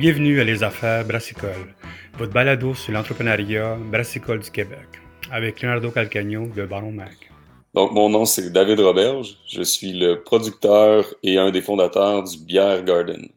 Bienvenue 0.00 0.40
à 0.40 0.44
Les 0.44 0.62
Affaires 0.62 1.04
Brassicole, 1.04 1.74
votre 2.16 2.32
balado 2.32 2.72
sur 2.72 2.90
l'entrepreneuriat 2.90 3.76
brassicole 3.76 4.40
du 4.40 4.50
Québec, 4.50 4.88
avec 5.30 5.60
Leonardo 5.60 5.90
Calcagno 5.90 6.46
de 6.46 6.64
Baron 6.64 6.92
Mac. 6.92 7.30
Donc, 7.74 7.92
mon 7.92 8.08
nom, 8.08 8.24
c'est 8.24 8.50
David 8.50 8.80
Roberge. 8.80 9.36
Je 9.46 9.60
suis 9.60 9.92
le 9.92 10.22
producteur 10.22 11.04
et 11.22 11.36
un 11.36 11.50
des 11.50 11.60
fondateurs 11.60 12.24
du 12.24 12.38
Bière 12.38 12.82
Garden. 12.82 13.28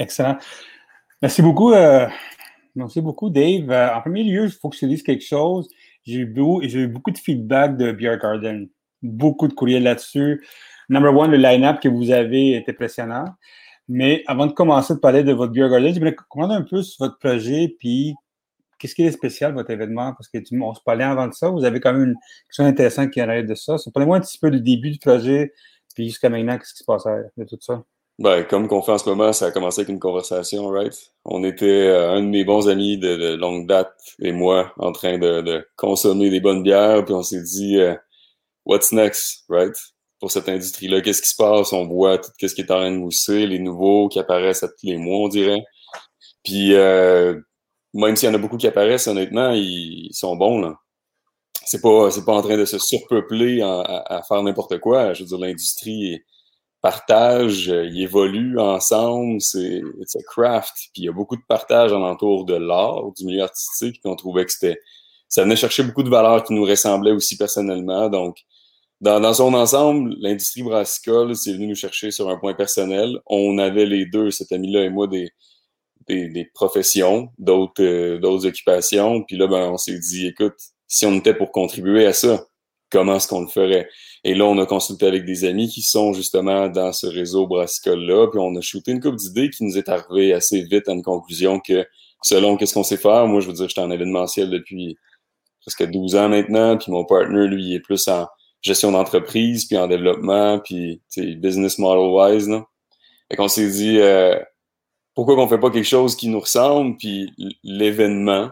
Excellent. 0.00 0.36
Merci 1.22 1.42
beaucoup. 1.42 1.72
Euh, 1.74 2.08
merci 2.74 3.00
beaucoup, 3.00 3.30
Dave. 3.30 3.70
Euh, 3.70 3.94
en 3.94 4.00
premier 4.00 4.24
lieu, 4.24 4.46
il 4.46 4.50
faut 4.50 4.68
que 4.68 4.74
je 4.74 4.80
te 4.80 4.86
dise 4.86 5.04
quelque 5.04 5.24
chose. 5.24 5.68
J'ai 6.04 6.22
eu, 6.22 6.34
eu, 6.34 6.88
beaucoup 6.88 7.12
de 7.12 7.18
feedback 7.18 7.76
de 7.76 7.92
Beer 7.92 8.18
Garden. 8.20 8.68
Beaucoup 9.00 9.46
de 9.46 9.54
courriels 9.54 9.84
là-dessus. 9.84 10.44
Number 10.88 11.16
one, 11.16 11.30
le 11.30 11.36
line-up 11.36 11.78
que 11.80 11.88
vous 11.88 12.10
avez 12.10 12.54
est 12.54 12.68
impressionnant. 12.68 13.26
Mais 13.92 14.22
avant 14.28 14.46
de 14.46 14.52
commencer 14.52 14.94
de 14.94 15.00
parler 15.00 15.24
de 15.24 15.32
votre 15.32 15.52
Beer 15.52 15.68
Garden, 15.68 15.92
j'aimerais 15.92 16.14
comprendre 16.14 16.54
un 16.54 16.62
peu 16.62 16.80
sur 16.80 17.04
votre 17.04 17.18
projet, 17.18 17.74
puis 17.80 18.14
qu'est-ce 18.78 18.94
qui 18.94 19.02
est 19.02 19.10
spécial, 19.10 19.52
votre 19.52 19.70
événement? 19.70 20.12
Parce 20.12 20.28
que 20.28 20.38
tu, 20.38 20.56
on 20.62 20.72
se 20.72 20.80
parlait 20.80 21.02
avant 21.02 21.26
de 21.26 21.32
ça. 21.32 21.50
Vous 21.50 21.64
avez 21.64 21.80
quand 21.80 21.92
même 21.92 22.10
une 22.10 22.16
question 22.46 22.66
intéressante 22.66 23.10
qui 23.10 23.20
arrive 23.20 23.46
de 23.46 23.56
ça. 23.56 23.74
Parlez-moi 23.92 24.18
un 24.18 24.20
petit 24.20 24.38
peu 24.38 24.48
du 24.52 24.60
début 24.60 24.92
du 24.92 25.00
projet, 25.00 25.52
puis 25.92 26.06
jusqu'à 26.06 26.28
maintenant, 26.28 26.56
qu'est-ce 26.56 26.74
qui 26.74 26.78
se 26.78 26.84
passe 26.84 27.02
de 27.36 27.44
tout 27.44 27.58
ça? 27.58 27.82
Ben, 28.20 28.44
comme 28.44 28.68
qu'on 28.68 28.80
fait 28.80 28.92
en 28.92 28.98
ce 28.98 29.08
moment, 29.08 29.32
ça 29.32 29.46
a 29.46 29.50
commencé 29.50 29.80
avec 29.80 29.88
une 29.88 29.98
conversation, 29.98 30.68
right? 30.68 30.96
On 31.24 31.42
était 31.42 31.88
euh, 31.88 32.12
un 32.12 32.22
de 32.22 32.28
mes 32.28 32.44
bons 32.44 32.68
amis 32.68 32.96
de, 32.96 33.34
longue 33.34 33.66
date 33.66 33.92
et 34.20 34.30
moi 34.30 34.72
en 34.78 34.92
train 34.92 35.18
de, 35.18 35.66
consommer 35.74 36.30
des 36.30 36.40
bonnes 36.40 36.62
bières, 36.62 37.04
puis 37.04 37.14
on 37.14 37.24
s'est 37.24 37.42
dit 37.42 37.80
euh, 37.80 37.96
What's 38.66 38.92
next, 38.92 39.46
right? 39.48 39.74
Pour 40.20 40.30
cette 40.30 40.48
industrie-là, 40.48 41.00
qu'est-ce 41.00 41.22
qui 41.22 41.30
se 41.30 41.36
passe? 41.36 41.72
On 41.72 41.86
voit 41.86 42.18
tout 42.18 42.30
ce 42.40 42.54
qui 42.54 42.60
est 42.60 42.70
en 42.70 42.76
train 42.76 42.90
de 42.90 42.96
mousser, 42.96 43.46
les 43.46 43.58
nouveaux 43.58 44.08
qui 44.08 44.18
apparaissent 44.18 44.62
à 44.62 44.68
tous 44.68 44.84
les 44.84 44.98
mois, 44.98 45.24
on 45.24 45.28
dirait. 45.28 45.64
Puis 46.44 46.74
euh, 46.74 47.40
même 47.94 48.16
s'il 48.16 48.28
y 48.28 48.32
en 48.32 48.34
a 48.34 48.38
beaucoup 48.38 48.58
qui 48.58 48.66
apparaissent, 48.66 49.06
honnêtement, 49.08 49.52
ils, 49.52 50.10
sont 50.12 50.36
bons, 50.36 50.60
là. 50.60 50.76
C'est 51.64 51.80
pas, 51.80 52.10
c'est 52.10 52.24
pas 52.24 52.32
en 52.34 52.42
train 52.42 52.58
de 52.58 52.64
se 52.64 52.78
surpeupler 52.78 53.62
à, 53.62 54.22
faire 54.26 54.42
n'importe 54.42 54.78
quoi. 54.78 55.14
Je 55.14 55.22
veux 55.22 55.28
dire, 55.28 55.38
l'industrie 55.38 56.20
partage, 56.82 57.68
ils 57.68 58.02
évoluent 58.02 58.58
ensemble, 58.58 59.40
c'est 59.40 59.82
it's 60.00 60.16
a 60.16 60.20
craft. 60.26 60.74
Puis 60.92 61.02
il 61.02 61.04
y 61.04 61.08
a 61.08 61.12
beaucoup 61.12 61.36
de 61.36 61.42
partage 61.48 61.92
alentour 61.92 62.44
de 62.44 62.54
l'art, 62.54 63.12
du 63.16 63.24
milieu 63.24 63.42
artistique, 63.42 64.00
puis 64.02 64.10
on 64.10 64.16
trouvait 64.16 64.44
que 64.46 64.52
c'était 64.52 64.80
ça 65.30 65.44
venait 65.44 65.56
chercher 65.56 65.84
beaucoup 65.84 66.02
de 66.02 66.10
valeurs 66.10 66.42
qui 66.42 66.52
nous 66.52 66.64
ressemblaient 66.64 67.12
aussi 67.12 67.36
personnellement. 67.36 68.08
Donc, 68.10 68.38
dans, 69.00 69.20
dans 69.20 69.32
son 69.32 69.54
ensemble, 69.54 70.14
l'industrie 70.20 70.62
brassicole, 70.62 71.34
c'est 71.34 71.52
venu 71.52 71.68
nous 71.68 71.74
chercher 71.74 72.10
sur 72.10 72.28
un 72.28 72.36
point 72.36 72.54
personnel. 72.54 73.18
On 73.26 73.56
avait 73.58 73.86
les 73.86 74.04
deux, 74.04 74.30
cet 74.30 74.52
ami-là 74.52 74.84
et 74.84 74.90
moi, 74.90 75.06
des, 75.06 75.30
des, 76.06 76.28
des 76.28 76.44
professions, 76.44 77.28
d'autres 77.38 77.82
euh, 77.82 78.18
d'autres 78.18 78.46
occupations. 78.46 79.22
Puis 79.22 79.36
là, 79.36 79.46
ben, 79.46 79.70
on 79.70 79.78
s'est 79.78 79.98
dit, 79.98 80.26
écoute, 80.26 80.54
si 80.86 81.06
on 81.06 81.14
était 81.16 81.34
pour 81.34 81.50
contribuer 81.50 82.06
à 82.06 82.12
ça, 82.12 82.44
comment 82.90 83.16
est-ce 83.16 83.28
qu'on 83.28 83.40
le 83.40 83.48
ferait? 83.48 83.88
Et 84.24 84.34
là, 84.34 84.44
on 84.44 84.58
a 84.58 84.66
consulté 84.66 85.06
avec 85.06 85.24
des 85.24 85.44
amis 85.44 85.68
qui 85.68 85.82
sont 85.82 86.12
justement 86.12 86.68
dans 86.68 86.92
ce 86.92 87.06
réseau 87.06 87.46
brassicole-là, 87.46 88.28
puis 88.28 88.40
on 88.40 88.54
a 88.56 88.60
shooté 88.60 88.92
une 88.92 89.00
couple 89.00 89.16
d'idées 89.16 89.48
qui 89.48 89.64
nous 89.64 89.78
est 89.78 89.88
arrivé 89.88 90.34
assez 90.34 90.62
vite 90.62 90.88
à 90.88 90.92
une 90.92 91.02
conclusion 91.02 91.58
que 91.60 91.86
selon 92.22 92.58
qu'est-ce 92.58 92.74
qu'on 92.74 92.84
sait 92.84 92.98
faire, 92.98 93.26
moi, 93.26 93.40
je 93.40 93.46
veux 93.46 93.54
dire, 93.54 93.68
j'étais 93.68 93.80
en 93.80 93.90
événementiel 93.90 94.50
depuis 94.50 94.98
presque 95.62 95.90
12 95.90 96.16
ans 96.16 96.28
maintenant, 96.28 96.76
puis 96.76 96.92
mon 96.92 97.04
partner, 97.06 97.46
lui, 97.46 97.74
est 97.74 97.80
plus 97.80 98.06
en 98.08 98.26
gestion 98.62 98.92
d'entreprise, 98.92 99.66
puis 99.66 99.76
en 99.76 99.86
développement, 99.86 100.58
puis 100.58 101.02
business 101.16 101.78
model-wise. 101.78 102.50
Fait 103.28 103.36
qu'on 103.36 103.48
s'est 103.48 103.70
dit, 103.70 103.98
euh, 104.00 104.38
pourquoi 105.14 105.36
qu'on 105.36 105.48
fait 105.48 105.58
pas 105.58 105.70
quelque 105.70 105.84
chose 105.84 106.16
qui 106.16 106.28
nous 106.28 106.40
ressemble, 106.40 106.96
puis 106.96 107.32
l'événement 107.62 108.50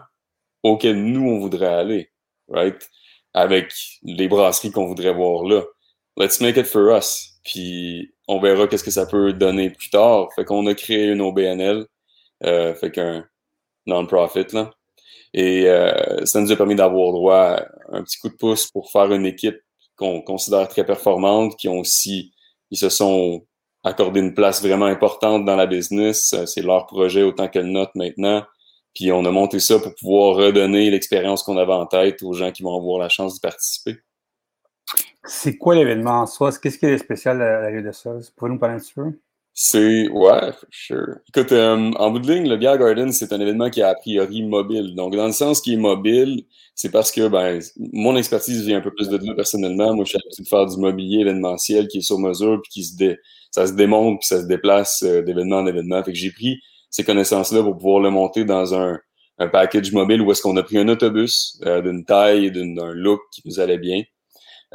auquel 0.63 1.03
nous, 1.03 1.29
on 1.29 1.39
voudrait 1.39 1.73
aller, 1.73 2.11
right? 2.47 2.89
avec 3.33 3.73
les 4.03 4.27
brasseries 4.27 4.71
qu'on 4.71 4.87
voudrait 4.87 5.13
voir 5.13 5.43
là. 5.43 5.63
Let's 6.17 6.41
make 6.41 6.57
it 6.57 6.65
for 6.65 6.95
us. 6.95 7.39
Puis 7.43 8.13
on 8.27 8.39
verra 8.39 8.67
qu'est-ce 8.67 8.83
que 8.83 8.91
ça 8.91 9.05
peut 9.05 9.33
donner 9.33 9.69
plus 9.69 9.89
tard. 9.89 10.29
Fait 10.35 10.45
qu'on 10.45 10.65
a 10.67 10.73
créé 10.73 11.07
une 11.11 11.21
OBNL, 11.21 11.85
euh, 12.45 12.73
fait 12.75 12.91
qu'un 12.91 13.25
non-profit 13.85 14.47
là. 14.53 14.71
Et 15.33 15.67
euh, 15.67 16.25
ça 16.25 16.41
nous 16.41 16.51
a 16.51 16.55
permis 16.55 16.75
d'avoir 16.75 17.11
droit 17.11 17.37
à 17.37 17.67
un 17.91 18.03
petit 18.03 18.17
coup 18.19 18.29
de 18.29 18.35
pouce 18.35 18.69
pour 18.71 18.91
faire 18.91 19.11
une 19.11 19.25
équipe 19.25 19.59
qu'on 19.99 20.21
considère 20.21 20.67
très 20.67 20.85
performante, 20.85 21.55
qui 21.57 21.67
ont 21.67 21.79
aussi, 21.79 22.33
ils 22.71 22.77
se 22.77 22.89
sont 22.89 23.45
accordé 23.83 24.21
une 24.21 24.33
place 24.33 24.63
vraiment 24.63 24.85
importante 24.85 25.45
dans 25.45 25.55
la 25.55 25.67
business. 25.67 26.33
C'est 26.45 26.61
leur 26.61 26.85
projet 26.87 27.21
autant 27.23 27.47
que 27.47 27.59
le 27.59 27.67
nôtre 27.67 27.91
maintenant. 27.95 28.43
Puis 28.95 29.11
on 29.11 29.23
a 29.25 29.31
monté 29.31 29.59
ça 29.59 29.77
pour 29.77 29.93
pouvoir 29.95 30.35
redonner 30.35 30.89
l'expérience 30.89 31.43
qu'on 31.43 31.57
avait 31.57 31.73
en 31.73 31.85
tête 31.85 32.23
aux 32.23 32.33
gens 32.33 32.51
qui 32.51 32.63
vont 32.63 32.75
avoir 32.75 32.99
la 32.99 33.09
chance 33.09 33.35
d'y 33.35 33.39
participer. 33.39 33.97
C'est 35.23 35.57
quoi 35.57 35.75
l'événement 35.75 36.21
en 36.21 36.25
soi? 36.25 36.51
Qu'est-ce 36.51 36.79
qui 36.79 36.85
est 36.85 36.97
spécial 36.97 37.41
à 37.41 37.69
la 37.69 37.81
de 37.81 37.91
ça? 37.91 38.11
Pouvez-vous 38.35 38.55
nous 38.55 38.59
parler 38.59 38.75
un 38.75 38.79
petit 38.79 38.93
peu? 38.93 39.11
C'est, 39.61 40.07
ouais, 40.07 40.53
sure. 40.71 41.17
Écoute, 41.27 41.51
euh, 41.51 41.91
en 41.97 42.11
bout 42.11 42.19
de 42.19 42.31
ligne, 42.31 42.47
le 42.47 42.55
Beer 42.55 42.77
Garden, 42.77 43.11
c'est 43.11 43.33
un 43.33 43.41
événement 43.41 43.69
qui 43.69 43.81
est 43.81 43.83
a 43.83 43.93
priori 43.93 44.41
mobile. 44.41 44.95
Donc, 44.95 45.17
dans 45.17 45.25
le 45.25 45.33
sens 45.33 45.59
qui 45.59 45.73
est 45.73 45.77
mobile, 45.77 46.45
c'est 46.75 46.89
parce 46.89 47.11
que, 47.11 47.27
ben, 47.27 47.59
mon 47.91 48.15
expertise 48.15 48.65
vient 48.65 48.77
un 48.77 48.81
peu 48.81 48.93
plus 48.93 49.09
de 49.09 49.17
là 49.17 49.33
personnellement. 49.35 49.93
Moi, 49.93 50.05
je 50.05 50.11
suis 50.11 50.17
habitué 50.17 50.43
de 50.43 50.47
faire 50.47 50.65
du 50.65 50.77
mobilier 50.77 51.19
événementiel 51.19 51.89
qui 51.89 51.97
est 51.97 52.01
sur 52.01 52.17
mesure, 52.19 52.61
puis 52.63 52.71
qui 52.71 52.83
se 52.85 52.95
dé... 52.95 53.17
ça 53.51 53.67
se 53.67 53.73
démonte, 53.73 54.19
puis 54.19 54.27
ça 54.27 54.39
se 54.39 54.47
déplace 54.47 55.03
euh, 55.03 55.23
d'événement 55.23 55.57
en 55.57 55.67
événement. 55.67 56.01
Fait 56.05 56.13
que 56.13 56.17
j'ai 56.17 56.31
pris 56.31 56.61
ces 56.89 57.03
connaissances-là 57.03 57.61
pour 57.61 57.75
pouvoir 57.75 57.99
le 57.99 58.11
monter 58.11 58.45
dans 58.45 58.73
un, 58.73 58.97
un 59.39 59.47
package 59.49 59.91
mobile 59.91 60.21
où 60.21 60.31
est-ce 60.31 60.41
qu'on 60.41 60.55
a 60.55 60.63
pris 60.63 60.77
un 60.77 60.87
autobus 60.87 61.59
euh, 61.65 61.81
d'une 61.81 62.05
taille 62.05 62.49
d'un 62.49 62.93
look 62.93 63.19
qui 63.33 63.41
nous 63.43 63.59
allait 63.59 63.77
bien. 63.77 64.03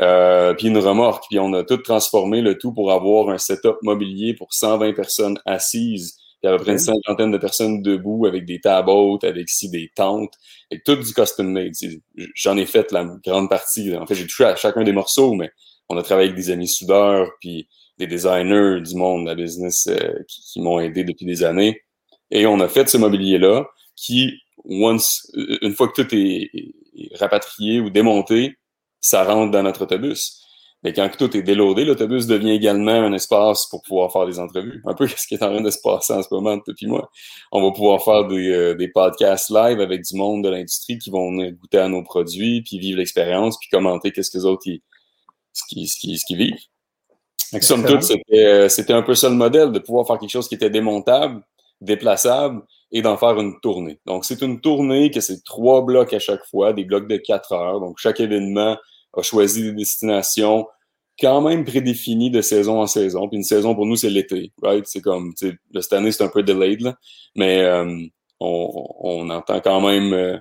Euh, 0.00 0.54
puis 0.54 0.68
une 0.68 0.78
remorque, 0.78 1.24
puis 1.28 1.38
on 1.38 1.52
a 1.52 1.62
tout 1.62 1.76
transformé 1.76 2.40
le 2.40 2.58
tout 2.58 2.72
pour 2.72 2.90
avoir 2.90 3.28
un 3.28 3.38
setup 3.38 3.76
mobilier 3.82 4.34
pour 4.34 4.52
120 4.52 4.92
personnes 4.92 5.38
assises, 5.46 6.16
puis 6.42 6.50
à 6.50 6.56
peu 6.56 6.62
près 6.62 6.72
une 6.72 6.78
cinquantaine 6.78 7.30
de 7.30 7.38
personnes 7.38 7.80
debout 7.80 8.26
avec 8.26 8.44
des 8.44 8.60
tables 8.60 8.90
hautes, 8.90 9.24
avec 9.24 9.48
ici 9.48 9.70
des 9.70 9.90
tentes, 9.94 10.34
et 10.70 10.80
tout 10.80 10.96
du 10.96 11.14
custom 11.14 11.48
made. 11.48 11.72
J'en 12.34 12.56
ai 12.56 12.66
fait 12.66 12.90
la 12.90 13.04
grande 13.24 13.48
partie. 13.48 13.96
En 13.96 14.06
fait, 14.06 14.16
j'ai 14.16 14.26
touché 14.26 14.44
à 14.44 14.56
chacun 14.56 14.82
des 14.82 14.92
morceaux, 14.92 15.34
mais 15.34 15.50
on 15.88 15.96
a 15.96 16.02
travaillé 16.02 16.30
avec 16.30 16.40
des 16.40 16.50
amis 16.50 16.68
soudeurs, 16.68 17.30
puis 17.40 17.68
des 17.98 18.08
designers 18.08 18.80
du 18.80 18.96
monde 18.96 19.24
de 19.24 19.28
la 19.28 19.34
business 19.36 19.86
euh, 19.86 20.12
qui, 20.28 20.40
qui 20.40 20.60
m'ont 20.60 20.80
aidé 20.80 21.04
depuis 21.04 21.24
des 21.26 21.44
années. 21.44 21.80
Et 22.30 22.46
on 22.46 22.58
a 22.60 22.68
fait 22.68 22.88
ce 22.88 22.96
mobilier-là 22.96 23.66
qui, 23.96 24.40
once, 24.64 25.30
une 25.34 25.74
fois 25.74 25.88
que 25.88 26.02
tout 26.02 26.14
est, 26.14 26.50
rapatrié 27.18 27.80
ou 27.80 27.90
démonté, 27.90 28.56
ça 29.04 29.24
rentre 29.24 29.50
dans 29.50 29.62
notre 29.62 29.82
autobus. 29.82 30.40
Mais 30.82 30.92
quand 30.92 31.08
tout 31.16 31.34
est 31.34 31.42
déloadé, 31.42 31.84
l'autobus 31.84 32.26
devient 32.26 32.50
également 32.50 32.92
un 32.92 33.12
espace 33.14 33.66
pour 33.70 33.82
pouvoir 33.82 34.12
faire 34.12 34.26
des 34.26 34.38
entrevues. 34.38 34.82
Un 34.84 34.94
peu 34.94 35.06
ce 35.16 35.26
qui 35.26 35.34
est 35.34 35.42
en 35.42 35.50
train 35.50 35.62
de 35.62 35.70
se 35.70 35.78
passer 35.82 36.12
en 36.12 36.22
ce 36.22 36.28
moment 36.30 36.58
depuis 36.66 36.86
moi. 36.86 37.10
On 37.52 37.62
va 37.62 37.72
pouvoir 37.72 38.02
faire 38.04 38.26
des, 38.26 38.50
euh, 38.50 38.74
des 38.74 38.88
podcasts 38.88 39.50
live 39.50 39.80
avec 39.80 40.02
du 40.02 40.16
monde 40.16 40.44
de 40.44 40.50
l'industrie 40.50 40.98
qui 40.98 41.10
vont 41.10 41.32
goûter 41.32 41.78
à 41.78 41.88
nos 41.88 42.02
produits, 42.02 42.62
puis 42.62 42.78
vivre 42.78 42.98
l'expérience, 42.98 43.56
puis 43.58 43.70
commenter 43.70 44.12
qu'est-ce 44.12 44.30
que 44.30 44.38
les 44.38 44.44
autres 44.44 44.62
ce 44.64 45.62
qui, 45.68 45.86
ce 45.86 45.98
qui, 45.98 46.18
ce 46.18 46.24
qui 46.26 46.36
vivent. 46.36 46.60
Donc, 47.52 47.62
somme 47.62 47.84
toute, 47.84 48.04
euh, 48.32 48.68
c'était 48.68 48.92
un 48.92 49.02
peu 49.02 49.14
ça 49.14 49.28
le 49.28 49.36
modèle, 49.36 49.70
de 49.70 49.78
pouvoir 49.78 50.06
faire 50.06 50.18
quelque 50.18 50.30
chose 50.30 50.48
qui 50.48 50.56
était 50.56 50.70
démontable, 50.70 51.42
déplaçable 51.80 52.62
et 52.90 53.00
d'en 53.00 53.16
faire 53.16 53.38
une 53.40 53.60
tournée. 53.60 54.00
Donc, 54.06 54.24
c'est 54.24 54.42
une 54.42 54.60
tournée 54.60 55.10
que 55.10 55.20
c'est 55.20 55.44
trois 55.44 55.82
blocs 55.82 56.12
à 56.12 56.18
chaque 56.18 56.44
fois, 56.46 56.72
des 56.72 56.84
blocs 56.84 57.08
de 57.08 57.16
quatre 57.16 57.52
heures. 57.52 57.80
Donc, 57.80 57.98
chaque 57.98 58.20
événement 58.20 58.76
a 59.16 59.22
choisi 59.22 59.62
des 59.62 59.72
destinations 59.72 60.66
quand 61.20 61.40
même 61.40 61.64
prédéfinies 61.64 62.30
de 62.30 62.40
saison 62.40 62.80
en 62.80 62.86
saison. 62.86 63.28
Puis 63.28 63.36
une 63.36 63.44
saison, 63.44 63.74
pour 63.74 63.86
nous, 63.86 63.96
c'est 63.96 64.10
l'été, 64.10 64.52
right? 64.62 64.84
C'est 64.86 65.00
comme, 65.00 65.32
cette 65.36 65.92
année, 65.92 66.12
c'est 66.12 66.24
un 66.24 66.28
peu 66.28 66.42
delayed, 66.42 66.80
là, 66.80 66.96
mais 67.36 67.62
euh, 67.62 67.98
on, 68.40 68.86
on, 69.00 69.30
entend 69.30 69.60
quand 69.60 69.80
même 69.80 70.12
euh, 70.12 70.36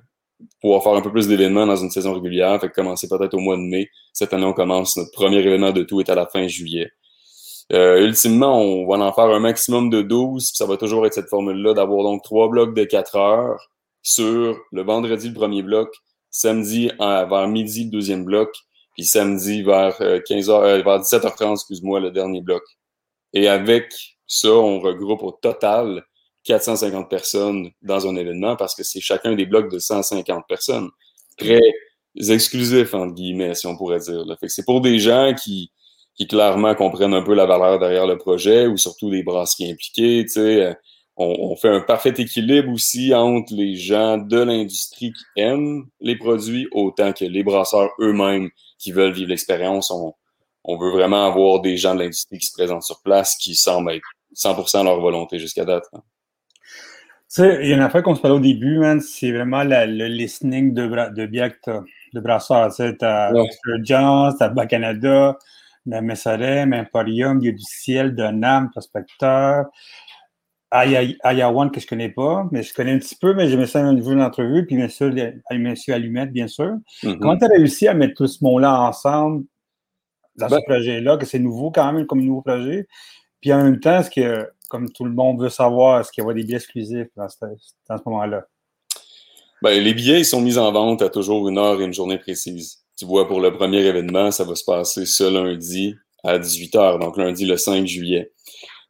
pouvoir 0.61 0.83
faire 0.83 0.93
un 0.93 1.01
peu 1.01 1.11
plus 1.11 1.27
d'événements 1.27 1.67
dans 1.67 1.75
une 1.75 1.91
saison 1.91 2.13
régulière. 2.13 2.59
Fait 2.59 2.69
que 2.69 2.73
commencer 2.73 3.07
peut-être 3.07 3.35
au 3.35 3.39
mois 3.39 3.55
de 3.55 3.61
mai. 3.61 3.89
Cette 4.13 4.33
année, 4.33 4.45
on 4.45 4.53
commence, 4.53 4.97
notre 4.97 5.11
premier 5.11 5.37
événement 5.37 5.71
de 5.71 5.83
tout 5.83 5.99
est 5.99 6.09
à 6.09 6.15
la 6.15 6.25
fin 6.25 6.47
juillet. 6.47 6.91
Euh, 7.71 8.05
ultimement, 8.05 8.59
on 8.59 8.87
va 8.87 9.03
en 9.03 9.13
faire 9.13 9.25
un 9.25 9.39
maximum 9.39 9.89
de 9.89 10.01
12, 10.01 10.51
ça 10.53 10.65
va 10.65 10.75
toujours 10.75 11.05
être 11.05 11.13
cette 11.13 11.29
formule-là, 11.29 11.73
d'avoir 11.73 12.03
donc 12.03 12.21
trois 12.23 12.49
blocs 12.49 12.75
de 12.75 12.83
4 12.83 13.15
heures 13.15 13.69
sur 14.01 14.59
le 14.71 14.81
vendredi 14.83 15.29
le 15.29 15.33
premier 15.33 15.63
bloc, 15.63 15.89
samedi 16.33 16.91
vers 16.99 17.47
midi 17.47 17.85
le 17.85 17.91
deuxième 17.91 18.25
bloc, 18.25 18.53
puis 18.95 19.05
samedi 19.05 19.61
vers 19.61 19.97
15h, 20.01 20.49
euh, 20.49 20.79
euh, 20.79 20.83
vers 20.83 20.99
17h30, 20.99 21.53
excuse-moi, 21.53 22.01
le 22.01 22.11
dernier 22.11 22.41
bloc. 22.41 22.63
Et 23.33 23.47
avec 23.47 23.93
ça, 24.27 24.49
on 24.49 24.79
regroupe 24.79 25.23
au 25.23 25.31
total 25.31 26.03
450 26.43 27.09
personnes 27.09 27.69
dans 27.81 28.05
un 28.07 28.15
événement 28.15 28.55
parce 28.57 28.75
que 28.75 28.83
c'est 28.83 28.99
chacun 28.99 29.33
des 29.33 29.45
blocs 29.45 29.71
de 29.71 29.79
150 29.79 30.45
personnes. 30.47 30.89
Très 31.37 31.61
exclusif, 32.29 32.93
entre 32.93 33.13
guillemets, 33.13 33.55
si 33.55 33.65
on 33.65 33.77
pourrait 33.77 33.99
dire. 33.99 34.25
C'est 34.47 34.65
pour 34.65 34.81
des 34.81 34.99
gens 34.99 35.33
qui, 35.33 35.71
qui 36.15 36.27
clairement 36.27 36.75
comprennent 36.75 37.13
un 37.13 37.23
peu 37.23 37.33
la 37.33 37.45
valeur 37.45 37.79
derrière 37.79 38.07
le 38.07 38.17
projet 38.17 38.67
ou 38.67 38.77
surtout 38.77 39.09
les 39.09 39.23
brasseries 39.23 39.71
impliquées. 39.71 40.25
Tu 40.25 40.33
sais, 40.33 40.75
on, 41.15 41.55
fait 41.55 41.69
un 41.69 41.81
parfait 41.81 42.13
équilibre 42.17 42.71
aussi 42.71 43.13
entre 43.13 43.53
les 43.53 43.75
gens 43.75 44.17
de 44.17 44.39
l'industrie 44.39 45.13
qui 45.13 45.41
aiment 45.41 45.85
les 46.01 46.15
produits 46.15 46.67
autant 46.71 47.13
que 47.13 47.25
les 47.25 47.43
brasseurs 47.43 47.91
eux-mêmes 47.99 48.49
qui 48.79 48.91
veulent 48.91 49.13
vivre 49.13 49.29
l'expérience. 49.29 49.91
On, 49.91 50.13
on 50.63 50.77
veut 50.77 50.91
vraiment 50.91 51.27
avoir 51.27 51.61
des 51.61 51.77
gens 51.77 51.93
de 51.93 51.99
l'industrie 51.99 52.39
qui 52.39 52.47
se 52.47 52.53
présentent 52.53 52.83
sur 52.83 53.01
place 53.01 53.35
qui 53.37 53.55
semblent 53.55 53.91
être 53.91 54.07
100% 54.35 54.85
leur 54.85 54.99
volonté 54.99 55.37
jusqu'à 55.37 55.65
date. 55.65 55.85
Hein. 55.93 56.01
Tu 57.33 57.41
sais, 57.41 57.59
il 57.63 57.69
y 57.69 57.73
a 57.73 57.75
une 57.75 57.81
affaire 57.81 58.03
qu'on 58.03 58.15
se 58.15 58.21
parlait 58.21 58.37
au 58.37 58.41
début, 58.41 58.77
man, 58.77 59.01
c'est 59.01 59.31
vraiment 59.31 59.63
le 59.63 60.05
listening 60.05 60.73
de, 60.73 61.13
de 61.13 61.25
bière 61.25 61.51
de 61.65 62.19
brasseurs. 62.19 62.69
Tu 62.69 62.75
sais, 62.75 62.95
t'as 62.95 63.33
ouais. 63.33 63.49
Jones, 63.83 64.35
t'as 64.37 64.49
Bas-Canada, 64.49 65.37
la 65.87 66.01
Messalem, 66.01 66.73
Emporium, 66.73 67.37
a 67.37 67.39
du 67.39 67.57
ciel, 67.59 68.15
de 68.15 68.23
Nam, 68.23 68.69
Prospecteur. 70.73 71.15
Ayawan 71.23 71.71
que 71.71 71.79
je 71.79 71.87
connais 71.87 72.09
pas, 72.09 72.47
mais 72.51 72.63
je 72.63 72.73
connais 72.73 72.93
un 72.93 72.99
petit 72.99 73.15
peu, 73.15 73.33
mais 73.33 73.47
j'aimais 73.47 73.67
ça 73.67 73.87
au 73.87 73.93
niveau 73.93 74.11
de 74.11 74.15
l'entrevue, 74.15 74.65
puis 74.65 74.75
bien 74.75 74.89
sûr, 74.89 75.13
Monsieur 75.51 75.93
Allumette, 75.93 76.31
bien 76.31 76.47
sûr. 76.47 76.77
Mm-hmm. 77.03 77.19
Comment 77.19 77.37
tu 77.37 77.45
as 77.45 77.49
réussi 77.49 77.87
à 77.87 77.93
mettre 77.93 78.15
tout 78.15 78.27
ce 78.27 78.43
monde-là 78.43 78.81
ensemble 78.81 79.45
dans 80.35 80.49
ce 80.49 80.55
ben 80.55 80.61
projet-là, 80.65 81.17
que 81.17 81.25
c'est 81.27 81.39
nouveau 81.39 81.69
quand 81.69 81.93
même 81.93 82.07
comme 82.07 82.21
nouveau 82.23 82.41
projet? 82.41 82.87
Puis 83.39 83.53
en 83.53 83.63
même 83.63 83.79
temps, 83.79 83.99
est-ce 83.99 84.09
que, 84.09 84.49
comme 84.69 84.91
tout 84.91 85.05
le 85.05 85.11
monde 85.11 85.41
veut 85.41 85.49
savoir, 85.49 85.99
est-ce 85.99 86.11
qu'il 86.11 86.21
y 86.21 86.23
avoir 86.23 86.35
des 86.35 86.43
billets 86.43 86.57
exclusifs 86.57 87.09
dans 87.15 87.29
ce, 87.29 87.37
dans 87.87 87.97
ce 87.97 88.03
moment-là? 88.07 88.45
Ben, 89.61 89.81
les 89.81 89.93
billets, 89.93 90.21
ils 90.21 90.25
sont 90.25 90.41
mis 90.41 90.57
en 90.57 90.71
vente 90.71 91.01
à 91.03 91.09
toujours 91.09 91.47
une 91.47 91.57
heure 91.57 91.79
et 91.79 91.85
une 91.85 91.93
journée 91.93 92.17
précise. 92.17 92.83
Tu 92.97 93.05
vois, 93.05 93.27
pour 93.27 93.41
le 93.41 93.53
premier 93.53 93.81
événement, 93.81 94.31
ça 94.31 94.43
va 94.43 94.55
se 94.55 94.63
passer 94.63 95.05
ce 95.05 95.23
lundi 95.23 95.95
à 96.23 96.39
18h, 96.39 96.99
donc 96.99 97.17
lundi 97.17 97.45
le 97.45 97.57
5 97.57 97.85
juillet. 97.85 98.31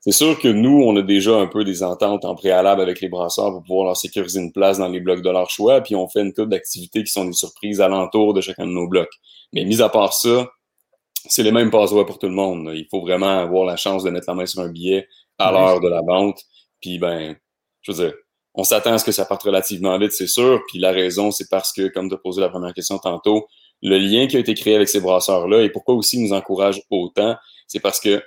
C'est 0.05 0.11
sûr 0.11 0.37
que 0.37 0.49
nous, 0.49 0.83
on 0.83 0.97
a 0.97 1.01
déjà 1.01 1.33
un 1.37 1.47
peu 1.47 1.63
des 1.63 1.81
ententes 1.81 2.25
en 2.25 2.35
préalable 2.35 2.81
avec 2.81 2.99
les 2.99 3.07
brasseurs 3.07 3.51
pour 3.51 3.63
pouvoir 3.63 3.85
leur 3.85 3.97
sécuriser 3.97 4.41
une 4.41 4.51
place 4.51 4.77
dans 4.77 4.89
les 4.89 4.99
blocs 4.99 5.21
de 5.21 5.29
leur 5.29 5.49
choix, 5.49 5.79
puis 5.79 5.95
on 5.95 6.09
fait 6.09 6.19
une 6.19 6.33
couple 6.33 6.49
d'activités 6.49 7.05
qui 7.05 7.11
sont 7.11 7.23
des 7.23 7.31
surprises 7.31 7.79
alentour 7.79 8.33
de 8.33 8.41
chacun 8.41 8.67
de 8.67 8.71
nos 8.71 8.85
blocs. 8.85 9.13
Mais 9.53 9.63
mis 9.63 9.81
à 9.81 9.87
part 9.87 10.11
ça, 10.11 10.49
c'est 11.29 11.41
les 11.41 11.53
mêmes 11.53 11.71
passe 11.71 11.91
pour 11.91 12.19
tout 12.19 12.27
le 12.27 12.33
monde. 12.33 12.69
Il 12.73 12.85
faut 12.91 12.99
vraiment 12.99 13.39
avoir 13.39 13.63
la 13.63 13.77
chance 13.77 14.03
de 14.03 14.09
mettre 14.09 14.25
la 14.27 14.35
main 14.35 14.45
sur 14.45 14.59
un 14.59 14.67
billet 14.67 15.07
à 15.39 15.53
l'heure 15.53 15.79
de 15.79 15.87
la 15.87 16.01
vente. 16.01 16.41
Puis 16.81 16.99
ben, 16.99 17.37
je 17.81 17.93
veux 17.93 18.03
dire, 18.03 18.13
on 18.55 18.65
s'attend 18.65 18.91
à 18.91 18.97
ce 18.97 19.05
que 19.05 19.13
ça 19.13 19.23
parte 19.23 19.43
relativement 19.43 19.97
vite, 19.97 20.11
c'est 20.11 20.27
sûr. 20.27 20.61
Puis 20.67 20.79
la 20.79 20.91
raison, 20.91 21.31
c'est 21.31 21.49
parce 21.49 21.71
que, 21.71 21.87
comme 21.87 22.09
tu 22.09 22.15
as 22.15 22.17
posé 22.17 22.41
la 22.41 22.49
première 22.49 22.73
question 22.73 22.97
tantôt, 22.97 23.47
le 23.81 23.97
lien 23.97 24.27
qui 24.27 24.35
a 24.35 24.39
été 24.39 24.53
créé 24.53 24.75
avec 24.75 24.89
ces 24.89 24.99
brasseurs-là 24.99 25.61
et 25.61 25.69
pourquoi 25.69 25.95
aussi 25.95 26.17
ils 26.17 26.23
nous 26.23 26.33
encouragent 26.33 26.81
autant, 26.89 27.37
c'est 27.67 27.79
parce 27.79 28.01
que 28.01 28.21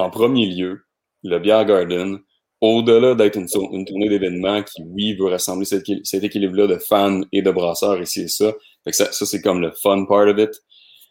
en 0.00 0.10
premier 0.10 0.46
lieu, 0.46 0.80
le 1.22 1.38
Beer 1.38 1.64
Garden, 1.64 2.18
au-delà 2.60 3.14
d'être 3.14 3.36
une, 3.36 3.48
tournée 3.48 4.08
d'événements 4.08 4.62
qui, 4.62 4.82
oui, 4.82 5.14
veut 5.14 5.26
rassembler 5.26 5.64
cet, 5.64 6.24
équilibre-là 6.24 6.66
de 6.66 6.76
fans 6.76 7.22
et 7.32 7.42
de 7.42 7.50
brasseurs 7.50 8.00
ici 8.00 8.22
et 8.22 8.28
ça, 8.28 8.52
ça, 8.92 9.26
c'est 9.26 9.40
comme 9.40 9.60
le 9.60 9.72
fun 9.72 10.04
part 10.06 10.28
of 10.28 10.38
it, 10.38 10.50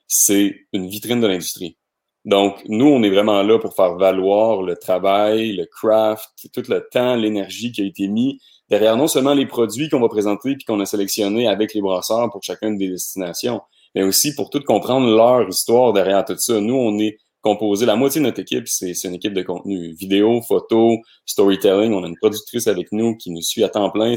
c'est 0.07 0.55
une 0.73 0.87
vitrine 0.87 1.21
de 1.21 1.27
l'industrie. 1.27 1.77
Donc, 2.25 2.61
nous, 2.67 2.85
on 2.85 3.01
est 3.03 3.09
vraiment 3.09 3.41
là 3.43 3.59
pour 3.59 3.75
faire 3.75 3.95
valoir 3.95 4.61
le 4.61 4.75
travail, 4.75 5.53
le 5.53 5.65
craft, 5.65 6.29
tout 6.53 6.63
le 6.67 6.87
temps, 6.91 7.15
l'énergie 7.15 7.71
qui 7.71 7.81
a 7.81 7.85
été 7.85 8.07
mis 8.07 8.39
derrière 8.69 8.97
non 8.97 9.07
seulement 9.07 9.33
les 9.33 9.45
produits 9.45 9.89
qu'on 9.89 9.99
va 9.99 10.09
présenter 10.09 10.55
puis 10.55 10.65
qu'on 10.65 10.79
a 10.79 10.85
sélectionnés 10.85 11.47
avec 11.47 11.73
les 11.73 11.81
brasseurs 11.81 12.29
pour 12.31 12.43
chacune 12.43 12.77
des 12.77 12.89
destinations, 12.89 13.61
mais 13.95 14.03
aussi 14.03 14.35
pour 14.35 14.49
tout 14.49 14.61
comprendre 14.61 15.07
leur 15.07 15.47
histoire 15.47 15.93
derrière 15.93 16.25
tout 16.25 16.37
ça. 16.37 16.59
Nous, 16.59 16.75
on 16.75 16.99
est 16.99 17.17
composé, 17.41 17.85
la 17.85 17.95
moitié 17.95 18.21
de 18.21 18.25
notre 18.25 18.39
équipe, 18.39 18.67
c'est 18.67 18.93
une 19.03 19.15
équipe 19.15 19.33
de 19.33 19.41
contenu, 19.41 19.93
vidéo, 19.93 20.41
photo, 20.41 20.97
storytelling. 21.25 21.93
On 21.93 22.03
a 22.03 22.07
une 22.07 22.17
productrice 22.17 22.67
avec 22.67 22.91
nous 22.91 23.15
qui 23.15 23.31
nous 23.31 23.41
suit 23.41 23.63
à 23.63 23.69
temps 23.69 23.89
plein. 23.89 24.15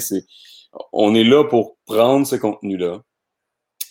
On 0.92 1.14
est 1.14 1.24
là 1.24 1.44
pour 1.44 1.76
prendre 1.86 2.26
ce 2.26 2.36
contenu-là, 2.36 3.00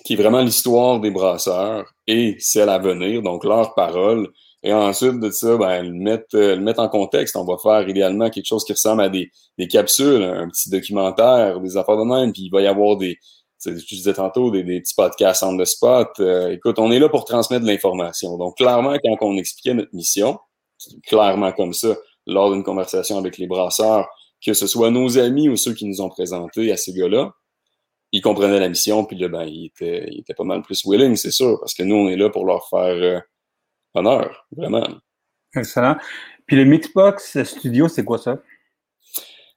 qui 0.04 0.13
est 0.13 0.18
vraiment 0.18 0.42
l'histoire 0.42 1.00
des 1.00 1.12
brasseurs 1.12 1.94
et 2.07 2.36
celle 2.39 2.69
à 2.69 2.80
venir, 2.80 3.22
donc 3.22 3.44
leur 3.44 3.74
parole. 3.75 4.30
Et 4.63 4.74
ensuite 4.74 5.19
de 5.19 5.31
ça, 5.31 5.57
ben, 5.57 5.84
le 5.84 5.94
mettre, 5.94 6.38
le 6.38 6.60
mettre 6.60 6.81
en 6.81 6.89
contexte. 6.89 7.36
On 7.36 7.45
va 7.45 7.57
faire 7.57 7.88
idéalement 7.89 8.30
quelque 8.30 8.45
chose 8.45 8.63
qui 8.63 8.74
ressemble 8.74 9.01
à 9.01 9.10
des, 9.10 9.31
des 9.57 9.68
capsules, 9.68 10.22
un 10.22 10.48
petit 10.50 10.69
documentaire, 10.69 11.60
des 11.62 11.77
affaires 11.77 11.98
de 11.98 12.04
même, 12.04 12.31
puis 12.31 12.44
il 12.44 12.50
va 12.50 12.62
y 12.62 12.68
avoir 12.68 12.98
des, 12.98 13.18
je 13.66 13.96
disais 13.96 14.13
tantôt, 14.13 14.52
des, 14.52 14.63
des, 14.63 14.81
petits 14.81 14.96
podcasts 14.96 15.44
on 15.44 15.58
the 15.58 15.66
spot. 15.66 16.10
Euh, 16.19 16.52
écoute, 16.52 16.80
on 16.80 16.92
est 16.92 17.00
là 17.00 17.10
pour 17.10 17.25
transmettre 17.25 17.63
de 17.63 17.69
l'information. 17.69 18.38
Donc, 18.38 18.58
clairement, 18.58 18.96
quand 19.04 19.18
on 19.22 19.38
expliquait 19.38 19.74
notre 19.74 19.94
mission, 19.94 20.40
clairement 21.06 21.52
comme 21.52 21.74
ça, 21.74 21.96
lors 22.25 22.52
d'une 22.52 22.63
conversation 22.63 23.18
avec 23.18 23.38
les 23.38 23.48
brasseurs, 23.48 24.08
que 24.44 24.54
ce 24.54 24.68
soit 24.68 24.90
nos 24.90 25.18
amis 25.18 25.50
ou 25.50 25.56
ceux 25.56 25.74
qui 25.74 25.86
nous 25.86 26.02
ont 26.02 26.10
présentés 26.10 26.72
à 26.72 26.78
ces 26.78 26.94
gars-là, 26.94 27.31
ils 28.12 28.22
comprenaient 28.22 28.60
la 28.60 28.69
mission, 28.69 29.06
puis 29.06 29.18
là, 29.18 29.30
ben, 29.30 29.46
ils 29.46 29.68
étaient, 29.68 30.08
ils 30.12 30.19
étaient 30.19 30.34
pas 30.34 30.44
mal 30.44 30.62
plus 30.63 30.86
willing, 30.86 31.16
c'est 31.16 31.31
sûr, 31.31 31.58
parce 31.60 31.74
que 31.74 31.84
nous, 31.84 31.96
on 31.96 32.10
est 32.10 32.18
là 32.18 32.30
pour 32.30 32.46
leur 32.46 32.68
faire 32.68 32.80
euh, 32.81 33.19
honneur, 33.94 34.46
vraiment. 34.52 34.86
Excellent. 35.56 35.96
Puis 36.46 36.58
le 36.58 36.66
Mixbox 36.66 37.44
Studio, 37.44 37.88
c'est 37.88 38.04
quoi 38.04 38.18
ça? 38.18 38.38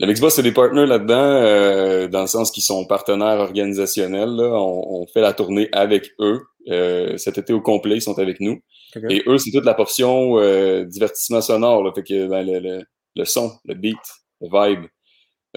Le 0.00 0.06
Mixbox, 0.08 0.34
c'est 0.34 0.42
des 0.42 0.52
partenaires 0.52 0.86
là-dedans, 0.86 1.14
euh, 1.14 2.08
dans 2.08 2.22
le 2.22 2.26
sens 2.26 2.50
qu'ils 2.50 2.64
sont 2.64 2.84
partenaires 2.84 3.38
organisationnels. 3.38 4.30
Là. 4.30 4.50
On, 4.52 5.02
on, 5.02 5.06
fait 5.06 5.20
la 5.20 5.32
tournée 5.32 5.68
avec 5.72 6.10
eux. 6.18 6.42
Euh, 6.68 7.16
cet 7.16 7.38
été 7.38 7.52
au 7.52 7.60
complet, 7.60 7.96
ils 7.96 8.02
sont 8.02 8.18
avec 8.18 8.40
nous. 8.40 8.60
Et 9.08 9.22
eux, 9.26 9.38
c'est 9.38 9.50
toute 9.50 9.64
la 9.64 9.74
portion 9.74 10.38
euh, 10.38 10.84
divertissement 10.84 11.40
sonore. 11.40 11.82
Là. 11.82 11.92
Fait 11.94 12.02
que 12.02 12.26
ben, 12.26 12.44
le, 12.44 12.58
le, 12.58 12.82
le, 13.14 13.24
son, 13.24 13.52
le 13.64 13.74
beat, 13.74 13.96
le 14.40 14.48
vibe. 14.48 14.86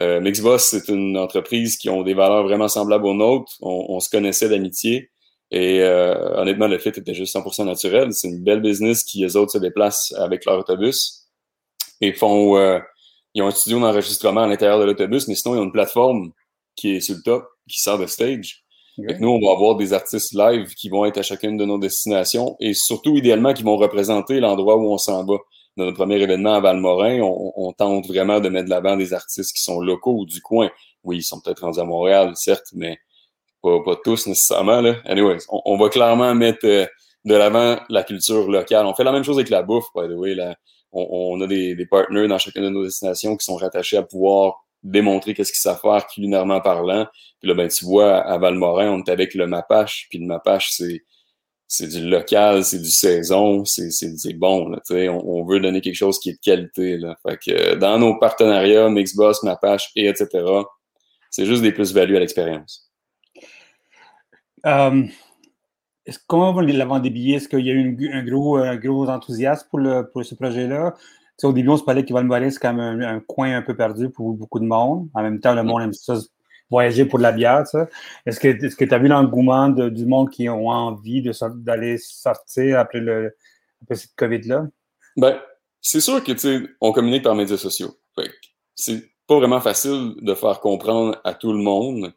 Euh, 0.02 0.22
Mixbox, 0.22 0.64
c'est 0.64 0.90
une 0.90 1.18
entreprise 1.18 1.78
qui 1.78 1.90
ont 1.90 2.04
des 2.04 2.14
valeurs 2.14 2.44
vraiment 2.44 2.68
semblables 2.68 3.06
aux 3.06 3.16
nôtres. 3.16 3.54
On, 3.62 3.86
on 3.90 4.00
se 4.00 4.10
connaissait 4.10 4.50
d'amitié. 4.50 5.10
Et 5.50 5.82
euh, 5.82 6.40
honnêtement, 6.40 6.68
le 6.68 6.78
fit 6.78 6.90
était 6.90 7.14
juste 7.14 7.36
100% 7.36 7.66
naturel. 7.66 8.14
C'est 8.14 8.28
une 8.28 8.44
belle 8.44 8.62
business 8.62 9.04
qui, 9.04 9.24
eux 9.24 9.36
autres, 9.36 9.54
se 9.54 9.58
déplacent 9.58 10.14
avec 10.18 10.46
leur 10.46 10.60
autobus 10.60 11.28
et 12.02 12.14
font 12.14 12.80
ils 13.38 13.44
ont 13.44 13.48
un 13.48 13.52
studio 13.52 13.80
d'enregistrement 13.80 14.42
à 14.42 14.48
l'intérieur 14.48 14.80
de 14.80 14.86
l'autobus, 14.86 15.28
mais 15.28 15.36
sinon, 15.36 15.54
ils 15.54 15.60
ont 15.60 15.66
une 15.66 15.72
plateforme 15.72 16.32
qui 16.76 16.96
est 16.96 17.02
sur 17.02 17.16
le 17.16 17.22
top, 17.22 17.48
qui 17.70 17.80
sert 17.80 18.00
de 18.00 18.08
stage. 18.08 18.64
nous, 18.98 19.30
on 19.30 19.40
va 19.40 19.52
avoir 19.52 19.76
des 19.76 19.94
artistes 19.94 20.34
live 20.34 20.74
qui 20.74 20.90
vont 20.90 21.06
être 21.06 21.20
à 21.20 21.22
chacune 21.22 21.56
de 21.56 21.64
nos 21.64 21.78
destinations 21.78 22.56
et 22.60 22.74
surtout, 22.74 23.16
idéalement, 23.16 23.54
qui 23.54 23.62
vont 23.62 23.78
représenter 23.78 24.40
l'endroit 24.40 24.78
où 24.78 24.92
on 24.92 24.98
s'en 24.98 25.24
va. 25.24 25.36
Dans 25.76 25.86
notre 25.86 25.98
premier 25.98 26.20
événement 26.20 26.56
à 26.56 26.62
Valmorin, 26.62 27.20
on, 27.22 27.54
on 27.56 27.72
tente 27.74 28.08
vraiment 28.08 28.40
de 28.40 28.50
mettre 28.50 28.66
de 28.66 28.72
l'avant 28.72 28.98
des 28.98 29.14
artistes 29.14 29.56
qui 29.56 29.62
sont 29.62 29.80
locaux 29.80 30.22
ou 30.22 30.26
du 30.26 30.42
coin. 30.42 30.72
Oui, 31.04 31.18
ils 31.18 31.24
sont 31.24 31.40
peut-être 31.40 31.60
rendus 31.60 31.80
à 31.80 31.84
Montréal, 31.84 32.32
certes, 32.34 32.66
mais 32.74 32.98
pas, 33.62 33.84
pas 33.86 33.98
tous 34.04 34.26
nécessairement. 34.26 34.82
Là. 34.82 34.96
Anyways, 35.06 35.44
on, 35.50 35.62
on 35.66 35.78
va 35.78 35.90
clairement 35.90 36.34
mettre 36.34 36.66
euh, 36.66 36.88
de 37.24 37.36
l'avant 37.36 37.78
la 37.90 38.02
culture 38.02 38.50
locale. 38.50 38.88
On 38.88 38.96
fait 38.96 39.04
la 39.04 39.12
même 39.12 39.24
chose 39.24 39.38
avec 39.38 39.52
la 39.52 39.62
bouffe, 39.62 39.86
by 39.96 40.08
the 40.08 40.18
way. 40.18 40.34
La, 40.34 40.56
on, 40.98 41.42
a 41.42 41.48
des, 41.48 41.76
des 41.76 41.86
partenaires 41.86 42.28
dans 42.28 42.38
chacune 42.38 42.64
de 42.64 42.70
nos 42.70 42.84
destinations 42.84 43.36
qui 43.36 43.46
sont 43.46 43.56
rattachés 43.56 43.98
à 43.98 44.04
pouvoir 44.04 44.56
démontrer 44.84 45.34
qu'est-ce 45.34 45.52
qu'ils 45.52 45.60
savent 45.60 45.80
faire 45.82 46.08
culinairement 46.08 46.62
parlant. 46.62 47.08
Puis 47.40 47.50
là, 47.50 47.56
ben, 47.56 47.68
tu 47.68 47.86
vois, 47.86 48.18
à 48.18 48.38
Valmorin, 48.38 48.92
on 48.92 49.04
est 49.04 49.10
avec 49.10 49.34
le 49.34 49.48
Mapache, 49.48 50.08
puis 50.10 50.20
le 50.20 50.26
Mapache, 50.26 50.72
c'est 50.72 51.04
c'est 51.70 51.88
du 51.88 52.10
local, 52.10 52.64
c'est 52.64 52.80
du 52.80 52.90
saison, 52.90 53.66
c'est 53.66 54.34
bon. 54.34 54.74
On, 54.90 55.22
on 55.26 55.46
veut 55.46 55.60
donner 55.60 55.82
quelque 55.82 55.96
chose 55.96 56.18
qui 56.18 56.30
est 56.30 56.34
de 56.34 56.40
qualité. 56.40 56.98
Là. 56.98 57.18
Fait 57.28 57.38
que 57.38 57.76
dans 57.76 58.00
nos 58.00 58.18
partenariats, 58.18 58.90
Mixboss, 58.90 59.44
Mapache 59.44 59.92
et 59.96 60.08
etc., 60.08 60.30
c'est 61.30 61.46
juste 61.46 61.62
des 61.62 61.74
plus-values 61.74 62.16
à 62.16 62.22
l'expérience. 62.22 62.90
Um, 64.64 65.10
comment 66.28 66.54
va 66.54 66.62
la 66.62 66.86
vente 66.86 67.04
des 67.04 67.10
billets? 67.10 67.38
Est-ce 67.38 67.50
qu'il 67.50 67.66
y 67.66 67.72
a 67.72 67.74
eu 67.74 68.12
un 68.14 68.24
gros, 68.24 68.60
gros 68.78 69.10
enthousiasme 69.10 69.68
pour, 69.70 69.80
le, 69.80 70.10
pour 70.10 70.24
ce 70.24 70.36
projet-là? 70.36 70.96
au 71.44 71.54
début, 71.54 71.70
on 71.70 71.78
se 71.78 71.84
parlait 71.84 72.04
qu'Yvan 72.04 72.28
c'est 72.50 72.60
quand 72.60 72.74
même 72.74 73.02
un, 73.02 73.20
coin 73.20 73.56
un 73.56 73.62
peu 73.62 73.76
perdu 73.76 74.10
pour 74.10 74.34
beaucoup 74.34 74.60
de 74.60 74.66
monde. 74.66 75.08
En 75.14 75.22
même 75.22 75.40
temps, 75.40 75.54
le 75.54 75.64
monde 75.64 75.84
aime 75.84 75.94
ça, 75.94 76.16
voyager 76.70 77.06
pour 77.06 77.20
de 77.20 77.24
la 77.24 77.32
bière. 77.32 77.64
Est-ce 78.26 78.40
que 78.40 78.86
tu 78.86 78.94
as 78.94 78.98
vu 78.98 79.08
l'engouement 79.08 79.70
du 79.70 80.06
monde 80.06 80.30
qui 80.30 80.50
ont 80.50 80.70
envie 80.70 81.24
d'aller 81.56 81.98
sortir 81.98 82.80
après, 82.80 83.00
le, 83.00 83.36
après 83.84 83.96
cette 83.96 84.16
COVID-là? 84.16 84.68
Ben, 85.16 85.40
c'est 85.82 86.02
sûr 86.02 86.24
que 86.24 86.34
on 86.82 86.92
communique 86.92 87.24
par 87.24 87.36
médias 87.36 87.58
sociaux. 87.58 87.96
C'est 88.76 89.04
pas 89.28 89.36
vraiment 89.36 89.62
facile 89.62 90.16
de 90.22 90.34
faire 90.34 90.60
comprendre 90.60 91.20
à 91.24 91.34
tout 91.34 91.52
le 91.52 91.60
monde 91.60 92.14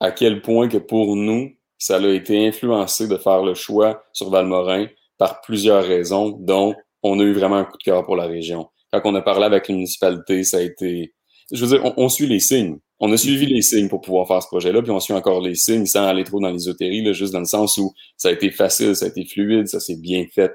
à 0.00 0.12
quel 0.12 0.42
point 0.42 0.68
que 0.68 0.78
pour 0.78 1.16
nous, 1.16 1.50
ça 1.78 1.96
a 1.96 2.08
été 2.08 2.46
influencé 2.46 3.08
de 3.08 3.16
faire 3.16 3.42
le 3.42 3.54
choix 3.54 4.02
sur 4.12 4.30
Valmorin 4.30 4.86
par 5.16 5.40
plusieurs 5.40 5.84
raisons, 5.84 6.30
dont 6.40 6.74
on 7.02 7.18
a 7.20 7.22
eu 7.22 7.32
vraiment 7.32 7.56
un 7.56 7.64
coup 7.64 7.78
de 7.78 7.82
cœur 7.82 8.04
pour 8.04 8.16
la 8.16 8.26
région. 8.26 8.68
Quand 8.92 9.00
on 9.04 9.14
a 9.14 9.22
parlé 9.22 9.44
avec 9.44 9.68
la 9.68 9.74
municipalité, 9.74 10.44
ça 10.44 10.58
a 10.58 10.60
été... 10.60 11.14
Je 11.52 11.64
veux 11.64 11.78
dire, 11.78 11.92
on, 11.96 12.08
suit 12.08 12.26
les 12.26 12.40
signes. 12.40 12.78
On 13.00 13.10
a 13.12 13.16
suivi 13.16 13.46
les 13.46 13.62
signes 13.62 13.88
pour 13.88 14.00
pouvoir 14.00 14.26
faire 14.26 14.42
ce 14.42 14.48
projet-là, 14.48 14.82
puis 14.82 14.90
on 14.90 15.00
suit 15.00 15.14
encore 15.14 15.40
les 15.40 15.54
signes 15.54 15.86
sans 15.86 16.04
aller 16.04 16.24
trop 16.24 16.40
dans 16.40 16.50
l'ésotérie, 16.50 17.14
juste 17.14 17.32
dans 17.32 17.38
le 17.38 17.46
sens 17.46 17.78
où 17.78 17.92
ça 18.16 18.28
a 18.28 18.32
été 18.32 18.50
facile, 18.50 18.94
ça 18.96 19.06
a 19.06 19.08
été 19.08 19.24
fluide, 19.24 19.66
ça 19.66 19.80
s'est 19.80 19.96
bien 19.96 20.26
fait 20.34 20.52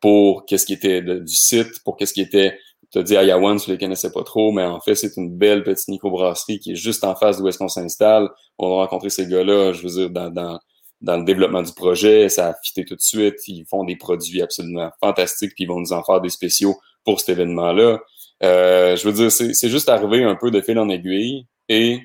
pour 0.00 0.44
qu'est-ce 0.46 0.66
qui 0.66 0.72
était 0.72 1.00
du 1.00 1.34
site, 1.34 1.80
pour 1.84 1.96
qu'est-ce 1.96 2.12
qui 2.12 2.22
était 2.22 2.58
tu 2.92 2.98
as 2.98 3.02
dit 3.02 3.16
Ayawan, 3.16 3.58
tu 3.58 3.70
les 3.70 3.78
connaissais 3.78 4.12
pas 4.12 4.22
trop, 4.22 4.52
mais 4.52 4.64
en 4.64 4.80
fait, 4.80 4.94
c'est 4.94 5.16
une 5.16 5.34
belle 5.34 5.62
petite 5.62 5.88
microbrasserie 5.88 6.58
qui 6.58 6.72
est 6.72 6.76
juste 6.76 7.04
en 7.04 7.14
face 7.14 7.38
d'où 7.38 7.48
est-ce 7.48 7.58
qu'on 7.58 7.68
s'installe. 7.68 8.28
On 8.58 8.66
a 8.66 8.82
rencontré 8.82 9.08
ces 9.08 9.26
gars-là, 9.26 9.72
je 9.72 9.82
veux 9.82 9.88
dire, 9.88 10.10
dans, 10.10 10.30
dans, 10.30 10.60
dans 11.00 11.16
le 11.16 11.24
développement 11.24 11.62
du 11.62 11.72
projet, 11.72 12.28
ça 12.28 12.48
a 12.48 12.54
fité 12.62 12.84
tout 12.84 12.94
de 12.94 13.00
suite. 13.00 13.36
Ils 13.48 13.64
font 13.64 13.84
des 13.84 13.96
produits 13.96 14.42
absolument 14.42 14.90
fantastiques, 15.00 15.52
puis 15.54 15.64
ils 15.64 15.68
vont 15.68 15.80
nous 15.80 15.94
en 15.94 16.04
faire 16.04 16.20
des 16.20 16.28
spéciaux 16.28 16.76
pour 17.04 17.18
cet 17.18 17.30
événement-là. 17.30 17.98
Euh, 18.42 18.96
je 18.96 19.08
veux 19.08 19.14
dire, 19.14 19.32
c'est 19.32 19.68
juste 19.70 19.88
arrivé 19.88 20.22
un 20.24 20.36
peu 20.36 20.50
de 20.50 20.60
fil 20.60 20.78
en 20.78 20.90
aiguille. 20.90 21.46
Et 21.70 21.98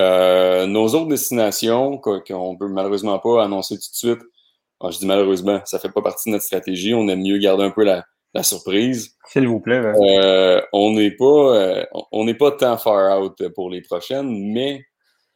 euh, 0.00 0.66
nos 0.66 0.86
autres 0.88 1.08
destinations, 1.08 1.96
qu'on 1.96 2.58
peut 2.58 2.68
malheureusement 2.68 3.18
pas 3.20 3.42
annoncer 3.42 3.76
tout 3.76 3.90
de 3.90 3.96
suite, 3.96 4.20
ah, 4.80 4.90
je 4.90 4.98
dis 4.98 5.06
malheureusement, 5.06 5.60
ça 5.64 5.78
fait 5.78 5.90
pas 5.90 6.02
partie 6.02 6.28
de 6.28 6.34
notre 6.34 6.44
stratégie. 6.44 6.92
On 6.92 7.08
aime 7.08 7.22
mieux 7.22 7.38
garder 7.38 7.64
un 7.64 7.70
peu 7.70 7.84
la, 7.84 8.04
la 8.34 8.42
surprise. 8.42 9.16
S'il 9.26 9.48
vous 9.48 9.60
plaît. 9.60 9.80
Euh, 9.80 10.60
on 10.72 10.92
n'est 10.92 11.10
pas, 11.10 11.24
euh, 11.56 11.84
on 12.12 12.24
n'est 12.24 12.34
pas 12.34 12.52
tant 12.52 12.76
far 12.76 13.20
out 13.20 13.48
pour 13.54 13.70
les 13.70 13.82
prochaines, 13.82 14.52
mais 14.52 14.84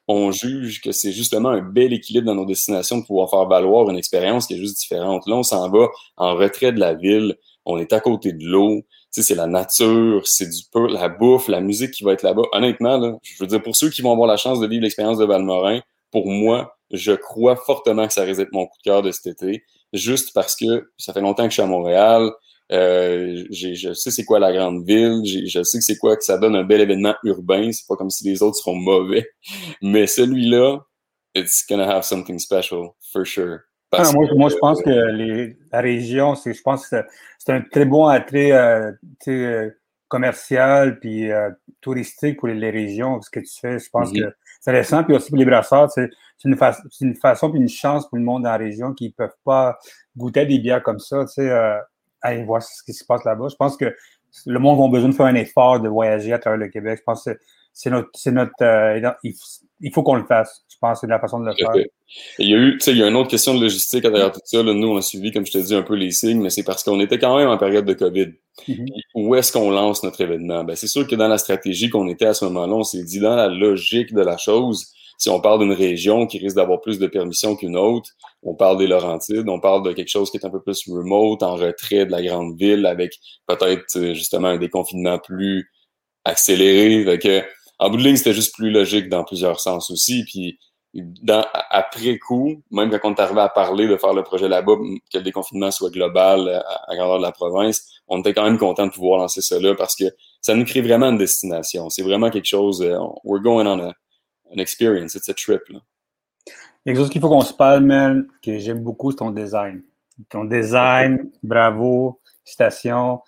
on 0.08 0.30
juge 0.30 0.80
que 0.80 0.92
c'est 0.92 1.12
justement 1.12 1.50
un 1.50 1.62
bel 1.62 1.92
équilibre 1.92 2.26
dans 2.26 2.34
nos 2.34 2.44
destinations 2.44 2.98
de 2.98 3.04
pouvoir 3.04 3.30
faire 3.30 3.46
valoir 3.46 3.88
une 3.88 3.96
expérience 3.96 4.46
qui 4.46 4.54
est 4.54 4.58
juste 4.58 4.78
différente. 4.78 5.26
Là, 5.26 5.36
on 5.36 5.42
s'en 5.42 5.70
va 5.70 5.88
en 6.16 6.34
retrait 6.34 6.72
de 6.72 6.80
la 6.80 6.94
ville, 6.94 7.36
on 7.64 7.78
est 7.78 7.92
à 7.92 8.00
côté 8.00 8.32
de 8.32 8.44
l'eau, 8.44 8.82
c'est 9.10 9.34
la 9.34 9.46
nature, 9.46 10.26
c'est 10.26 10.48
du 10.48 10.62
peu 10.72 10.88
la 10.88 11.08
bouffe, 11.08 11.48
la 11.48 11.60
musique 11.60 11.92
qui 11.92 12.04
va 12.04 12.12
être 12.12 12.22
là-bas. 12.22 12.42
Honnêtement, 12.52 12.98
là, 12.98 13.16
je 13.22 13.34
veux 13.38 13.46
dire, 13.46 13.62
pour 13.62 13.76
ceux 13.76 13.90
qui 13.90 14.02
vont 14.02 14.12
avoir 14.12 14.26
la 14.26 14.36
chance 14.36 14.58
de 14.58 14.66
vivre 14.66 14.82
l'expérience 14.82 15.18
de 15.18 15.24
Valmorin, 15.24 15.80
pour 16.10 16.26
moi, 16.26 16.76
je 16.90 17.12
crois 17.12 17.56
fortement 17.56 18.06
que 18.06 18.12
ça 18.12 18.22
risque 18.22 18.40
d'être 18.40 18.52
mon 18.52 18.66
coup 18.66 18.76
de 18.78 18.82
cœur 18.82 19.02
de 19.02 19.12
cet 19.12 19.26
été, 19.26 19.64
juste 19.92 20.32
parce 20.34 20.56
que 20.56 20.90
ça 20.98 21.12
fait 21.12 21.20
longtemps 21.20 21.44
que 21.44 21.50
je 21.50 21.54
suis 21.54 21.62
à 21.62 21.66
Montréal, 21.66 22.30
euh, 22.70 23.44
je 23.50 23.92
sais 23.92 24.10
c'est 24.10 24.24
quoi 24.24 24.38
la 24.38 24.52
grande 24.52 24.86
ville, 24.86 25.22
je 25.24 25.62
sais 25.62 25.78
que 25.78 25.84
c'est 25.84 25.98
quoi 25.98 26.16
que 26.16 26.24
ça 26.24 26.38
donne 26.38 26.56
un 26.56 26.64
bel 26.64 26.80
événement 26.80 27.14
urbain, 27.24 27.70
c'est 27.72 27.86
pas 27.86 27.96
comme 27.96 28.10
si 28.10 28.24
les 28.28 28.42
autres 28.42 28.56
seront 28.56 28.76
mauvais, 28.76 29.26
mais 29.82 30.06
celui-là, 30.06 30.78
it's 31.34 31.64
gonna 31.68 31.88
have 31.88 32.04
something 32.04 32.38
special, 32.38 32.90
for 33.12 33.26
sure. 33.26 33.60
Ah, 33.94 34.10
moi, 34.14 34.26
moi, 34.36 34.48
je 34.48 34.56
pense 34.56 34.82
que 34.82 35.12
les, 35.12 35.56
la 35.70 35.80
région, 35.82 36.34
c'est, 36.34 36.54
je 36.54 36.62
pense 36.62 36.88
que 36.88 36.96
c'est 37.38 37.52
un 37.52 37.60
très 37.60 37.84
bon 37.84 38.06
attrait 38.06 38.52
euh, 38.52 38.92
euh 39.28 39.70
commercial 40.08 40.98
puis 41.00 41.32
euh, 41.32 41.48
touristique 41.80 42.38
pour 42.38 42.48
les, 42.48 42.70
régions, 42.70 43.22
ce 43.22 43.30
que 43.30 43.40
tu 43.40 43.58
fais. 43.58 43.78
Je 43.78 43.88
pense 43.90 44.10
mm-hmm. 44.10 44.28
que 44.28 44.34
c'est 44.60 44.70
récent. 44.70 45.04
Puis 45.04 45.14
aussi 45.14 45.30
pour 45.30 45.38
les 45.38 45.46
brasseurs, 45.46 45.90
c'est, 45.90 46.10
une, 46.44 46.54
une 47.00 47.16
façon 47.16 47.50
puis 47.50 47.58
une 47.58 47.68
chance 47.68 48.06
pour 48.06 48.18
le 48.18 48.24
monde 48.24 48.42
dans 48.42 48.50
la 48.50 48.58
région 48.58 48.92
qui 48.92 49.06
ne 49.06 49.12
peuvent 49.12 49.36
pas 49.42 49.78
goûter 50.14 50.40
à 50.40 50.44
des 50.44 50.58
bières 50.58 50.82
comme 50.82 50.98
ça. 50.98 51.24
Tu 51.24 51.32
sais, 51.32 51.50
aller 52.22 52.44
voir 52.44 52.62
ce 52.62 52.82
qui 52.84 52.92
se 52.92 53.04
passe 53.04 53.24
là-bas. 53.24 53.48
Je 53.50 53.56
pense 53.56 53.76
que 53.76 53.94
le 54.46 54.58
monde 54.58 54.80
a 54.80 54.88
besoin 54.88 55.10
de 55.10 55.14
faire 55.14 55.26
un 55.26 55.34
effort 55.34 55.80
de 55.80 55.88
voyager 55.88 56.32
à 56.32 56.38
travers 56.38 56.58
le 56.58 56.68
Québec. 56.68 56.98
Je 57.00 57.04
pense 57.04 57.24
que 57.24 57.38
c'est 57.72 57.90
notre, 57.90 58.10
c'est 58.14 58.32
notre, 58.32 58.52
euh, 58.62 59.12
il 59.80 59.92
faut 59.92 60.02
qu'on 60.02 60.16
le 60.16 60.24
fasse. 60.24 60.64
Je 60.68 60.76
pense 60.80 61.00
que 61.00 61.06
c'est 61.06 61.10
la 61.10 61.18
façon 61.18 61.40
de 61.40 61.46
le 61.46 61.54
faire. 61.54 61.72
il 62.38 62.48
y 62.48 62.54
a 62.54 62.58
eu, 62.58 62.72
tu 62.72 62.80
sais, 62.80 62.90
il 62.92 62.98
y 62.98 63.02
a 63.02 63.08
une 63.08 63.16
autre 63.16 63.30
question 63.30 63.54
de 63.54 63.60
logistique 63.60 64.04
à 64.04 64.10
travers 64.10 64.32
tout 64.32 64.40
ça. 64.44 64.62
Là, 64.62 64.74
nous, 64.74 64.88
on 64.88 64.96
a 64.96 65.02
suivi, 65.02 65.32
comme 65.32 65.46
je 65.46 65.52
te 65.52 65.58
dis, 65.58 65.74
un 65.74 65.82
peu 65.82 65.94
les 65.94 66.10
signes, 66.10 66.40
mais 66.40 66.50
c'est 66.50 66.64
parce 66.64 66.82
qu'on 66.82 67.00
était 67.00 67.18
quand 67.18 67.36
même 67.36 67.48
en 67.48 67.58
période 67.58 67.84
de 67.84 67.94
COVID. 67.94 68.32
Mm-hmm. 68.68 68.86
Où 69.14 69.34
est-ce 69.34 69.52
qu'on 69.52 69.70
lance 69.70 70.02
notre 70.02 70.20
événement? 70.20 70.64
Ben, 70.64 70.76
c'est 70.76 70.86
sûr 70.86 71.06
que 71.06 71.14
dans 71.14 71.28
la 71.28 71.38
stratégie 71.38 71.88
qu'on 71.88 72.08
était 72.08 72.26
à 72.26 72.34
ce 72.34 72.44
moment-là, 72.46 72.74
on 72.74 72.84
s'est 72.84 73.04
dit, 73.04 73.20
dans 73.20 73.36
la 73.36 73.48
logique 73.48 74.12
de 74.12 74.22
la 74.22 74.36
chose, 74.36 74.92
si 75.22 75.30
on 75.30 75.40
parle 75.40 75.60
d'une 75.60 75.72
région 75.72 76.26
qui 76.26 76.38
risque 76.38 76.56
d'avoir 76.56 76.80
plus 76.80 76.98
de 76.98 77.06
permissions 77.06 77.54
qu'une 77.54 77.76
autre, 77.76 78.10
on 78.42 78.56
parle 78.56 78.76
des 78.76 78.88
Laurentides, 78.88 79.48
on 79.48 79.60
parle 79.60 79.84
de 79.84 79.92
quelque 79.92 80.08
chose 80.08 80.32
qui 80.32 80.36
est 80.36 80.44
un 80.44 80.50
peu 80.50 80.60
plus 80.60 80.82
remote, 80.88 81.44
en 81.44 81.54
retrait 81.54 82.06
de 82.06 82.10
la 82.10 82.20
grande 82.20 82.58
ville, 82.58 82.86
avec 82.86 83.20
peut-être 83.46 83.84
euh, 83.98 84.14
justement 84.14 84.48
un 84.48 84.56
déconfinement 84.56 85.20
plus 85.20 85.70
accéléré. 86.24 87.04
Fait 87.04 87.46
en 87.78 87.88
bout 87.90 87.98
de 87.98 88.02
ligne, 88.02 88.16
c'était 88.16 88.32
juste 88.32 88.52
plus 88.56 88.72
logique 88.72 89.08
dans 89.08 89.22
plusieurs 89.22 89.60
sens 89.60 89.92
aussi. 89.92 90.24
Puis 90.24 90.58
après 91.70 92.18
coup, 92.18 92.60
même 92.72 92.90
quand 92.90 93.12
on 93.12 93.14
est 93.14 93.20
arrivé 93.20 93.42
à 93.42 93.48
parler 93.48 93.86
de 93.86 93.96
faire 93.96 94.14
le 94.14 94.24
projet 94.24 94.48
là-bas, 94.48 94.72
que 95.12 95.18
le 95.18 95.22
déconfinement 95.22 95.70
soit 95.70 95.90
global 95.90 96.48
à, 96.48 96.90
à 96.90 96.96
grandeur 96.96 97.18
de 97.18 97.22
la 97.22 97.30
province, 97.30 97.86
on 98.08 98.18
était 98.18 98.34
quand 98.34 98.44
même 98.44 98.58
content 98.58 98.88
de 98.88 98.92
pouvoir 98.92 99.20
lancer 99.20 99.40
là 99.60 99.76
parce 99.76 99.94
que 99.94 100.06
ça 100.40 100.56
nous 100.56 100.64
crée 100.64 100.80
vraiment 100.80 101.10
une 101.10 101.18
destination. 101.18 101.90
C'est 101.90 102.02
vraiment 102.02 102.28
quelque 102.28 102.48
chose. 102.48 102.80
Uh, 102.82 102.98
we're 103.22 103.40
going 103.40 103.66
on 103.68 103.88
a, 103.88 103.92
an 104.52 104.58
experience, 104.58 105.14
it's 105.14 105.28
a 105.28 105.34
trip. 105.34 105.68
Là. 105.68 105.80
Quelque 106.84 106.96
chose 106.96 107.10
qu'il 107.10 107.20
faut 107.20 107.28
qu'on 107.28 107.42
se 107.42 107.54
parle, 107.54 107.84
man, 107.84 108.26
que 108.42 108.58
j'aime 108.58 108.80
beaucoup, 108.80 109.10
c'est 109.10 109.18
ton 109.18 109.30
design. 109.30 109.82
Ton 110.28 110.44
design, 110.44 111.30
bravo, 111.42 112.20
citation. 112.44 113.20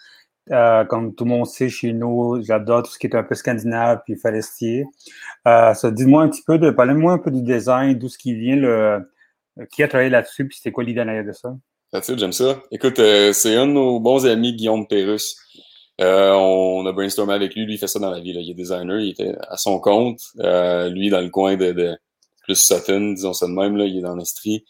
Euh, 0.51 0.85
comme 0.85 1.15
tout 1.15 1.25
le 1.25 1.31
monde 1.31 1.47
sait 1.47 1.71
chez 1.71 1.93
nous, 1.93 2.43
j'adore 2.43 2.83
tout 2.83 2.91
ce 2.91 2.99
qui 2.99 3.07
est 3.07 3.15
un 3.15 3.23
peu 3.23 3.35
scandinave 3.35 4.03
puis 4.05 4.17
forestier. 4.17 4.85
Euh, 5.49 5.73
ça, 5.73 5.91
dis-moi 5.91 6.23
un 6.23 6.29
petit 6.29 6.43
peu 6.43 6.59
de, 6.59 6.71
parlez-moi 6.71 7.15
un 7.15 7.19
peu 7.19 7.31
du 7.31 7.43
design, 7.43 7.99
d'où 7.99 8.09
ce 8.09 8.19
qui 8.19 8.35
vient, 8.35 8.57
le, 8.57 9.11
qui 9.71 9.83
a 9.83 9.89
travaillé 9.89 10.11
là-dessus, 10.11 10.47
puis 10.47 10.57
c'était 10.57 10.73
quoi 10.73 10.85
l'idée 10.85 11.05
derrière 11.05 11.25
de 11.25 11.33
ça? 11.33 11.55
j'aime 12.17 12.33
ça. 12.33 12.61
Écoute, 12.73 12.99
euh, 12.99 13.33
c'est 13.33 13.55
un 13.55 13.67
de 13.67 13.73
nos 13.73 14.01
bons 14.01 14.27
amis, 14.27 14.55
Guillaume 14.55 14.87
Perrus. 14.87 15.37
Euh, 16.01 16.33
on 16.33 16.85
a 16.87 16.93
brainstormé 16.93 17.35
avec 17.35 17.55
lui, 17.55 17.65
lui 17.67 17.75
il 17.75 17.79
fait 17.79 17.87
ça 17.87 17.99
dans 17.99 18.11
la 18.11 18.21
vie. 18.21 18.33
Là. 18.33 18.41
Il 18.41 18.51
est 18.51 18.55
designer, 18.55 19.01
il 19.01 19.11
était 19.11 19.35
à 19.49 19.57
son 19.57 19.79
compte. 19.79 20.21
Euh, 20.41 20.89
lui, 20.89 21.11
dans 21.11 21.21
le 21.21 21.31
coin 21.31 21.57
de, 21.57 21.73
de 21.73 21.97
plus 22.43 22.57
Sutton, 22.57 23.13
disons 23.13 23.33
ça 23.33 23.47
de 23.47 23.53
même, 23.53 23.77
là, 23.77 23.85
il 23.85 23.99
est 23.99 24.03
dans 24.03 24.17
l'Estrie. 24.17 24.65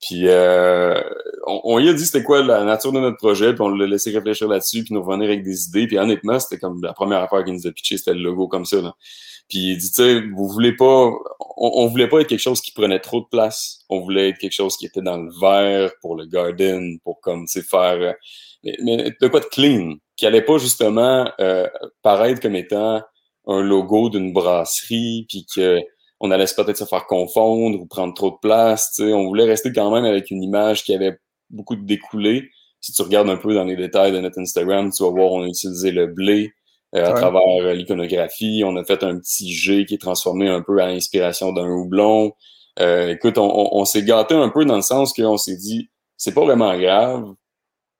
Puis 0.00 0.28
euh, 0.28 0.98
on, 1.46 1.60
on, 1.64 1.78
lui 1.78 1.90
a 1.90 1.92
dit 1.92 2.06
c'était 2.06 2.22
quoi 2.22 2.42
la 2.42 2.64
nature 2.64 2.92
de 2.92 3.00
notre 3.00 3.18
projet, 3.18 3.52
puis 3.52 3.60
on 3.60 3.68
l'a 3.68 3.86
laissé 3.86 4.10
réfléchir 4.10 4.48
là-dessus, 4.48 4.82
puis 4.82 4.94
nous 4.94 5.02
revenir 5.02 5.28
avec 5.28 5.44
des 5.44 5.66
idées. 5.66 5.86
Puis 5.86 5.98
honnêtement, 5.98 6.40
c'était 6.40 6.58
comme 6.58 6.80
la 6.82 6.94
première 6.94 7.20
affaire 7.20 7.44
qu'il 7.44 7.52
nous 7.52 7.66
a 7.66 7.70
pitché, 7.70 7.98
c'était 7.98 8.14
le 8.14 8.22
logo 8.22 8.48
comme 8.48 8.64
ça. 8.64 8.80
Là. 8.80 8.94
Puis 9.50 9.72
il 9.72 9.76
dit, 9.76 9.88
tu 9.88 10.02
sais, 10.02 10.22
vous 10.34 10.48
voulez 10.48 10.74
pas, 10.74 11.10
on, 11.56 11.72
on, 11.74 11.86
voulait 11.88 12.08
pas 12.08 12.20
être 12.20 12.28
quelque 12.28 12.40
chose 12.40 12.62
qui 12.62 12.72
prenait 12.72 13.00
trop 13.00 13.20
de 13.20 13.26
place. 13.30 13.84
On 13.90 14.00
voulait 14.00 14.30
être 14.30 14.38
quelque 14.38 14.54
chose 14.54 14.76
qui 14.78 14.86
était 14.86 15.02
dans 15.02 15.18
le 15.18 15.30
vert 15.38 15.90
pour 16.00 16.16
le 16.16 16.24
garden, 16.24 16.98
pour 17.04 17.20
comme, 17.20 17.44
tu 17.44 17.60
sais, 17.60 17.66
faire, 17.66 18.14
mais, 18.64 18.76
mais 18.82 19.14
de 19.20 19.28
quoi 19.28 19.40
de 19.40 19.46
clean? 19.46 19.96
Qui 20.20 20.26
allait 20.26 20.42
pas 20.42 20.58
justement 20.58 21.30
euh, 21.40 21.66
paraître 22.02 22.42
comme 22.42 22.54
étant 22.54 23.00
un 23.46 23.62
logo 23.62 24.10
d'une 24.10 24.34
brasserie, 24.34 25.24
puis 25.30 25.46
que 25.56 25.78
on 26.20 26.30
allait 26.30 26.44
peut-être 26.44 26.76
se 26.76 26.84
faire 26.84 27.06
confondre 27.06 27.80
ou 27.80 27.86
prendre 27.86 28.12
trop 28.12 28.30
de 28.30 28.36
place. 28.42 29.00
On 29.00 29.24
voulait 29.24 29.46
rester 29.46 29.72
quand 29.72 29.90
même 29.90 30.04
avec 30.04 30.30
une 30.30 30.42
image 30.42 30.84
qui 30.84 30.94
avait 30.94 31.16
beaucoup 31.48 31.74
de 31.74 31.86
découlé. 31.86 32.50
Si 32.82 32.92
tu 32.92 33.00
regardes 33.00 33.30
un 33.30 33.38
peu 33.38 33.54
dans 33.54 33.64
les 33.64 33.76
détails 33.76 34.12
de 34.12 34.18
notre 34.18 34.38
Instagram, 34.38 34.90
tu 34.94 35.02
vas 35.02 35.08
voir 35.08 35.32
on 35.32 35.42
a 35.42 35.46
utilisé 35.46 35.90
le 35.90 36.06
blé 36.06 36.52
euh, 36.94 37.06
à 37.06 37.14
travers 37.14 37.40
euh, 37.62 37.72
l'iconographie. 37.72 38.62
On 38.66 38.76
a 38.76 38.84
fait 38.84 39.02
un 39.02 39.18
petit 39.18 39.50
G 39.54 39.86
qui 39.86 39.94
est 39.94 40.00
transformé 40.02 40.50
un 40.50 40.60
peu 40.60 40.80
à 40.80 40.88
l'inspiration 40.88 41.54
d'un 41.54 41.66
houblon. 41.66 42.32
Euh, 42.78 43.08
écoute, 43.08 43.38
on, 43.38 43.48
on, 43.48 43.80
on 43.80 43.84
s'est 43.86 44.04
gâté 44.04 44.34
un 44.34 44.50
peu 44.50 44.66
dans 44.66 44.76
le 44.76 44.82
sens 44.82 45.14
qu'on 45.14 45.38
s'est 45.38 45.56
dit, 45.56 45.88
c'est 46.18 46.34
pas 46.34 46.44
vraiment 46.44 46.78
grave 46.78 47.24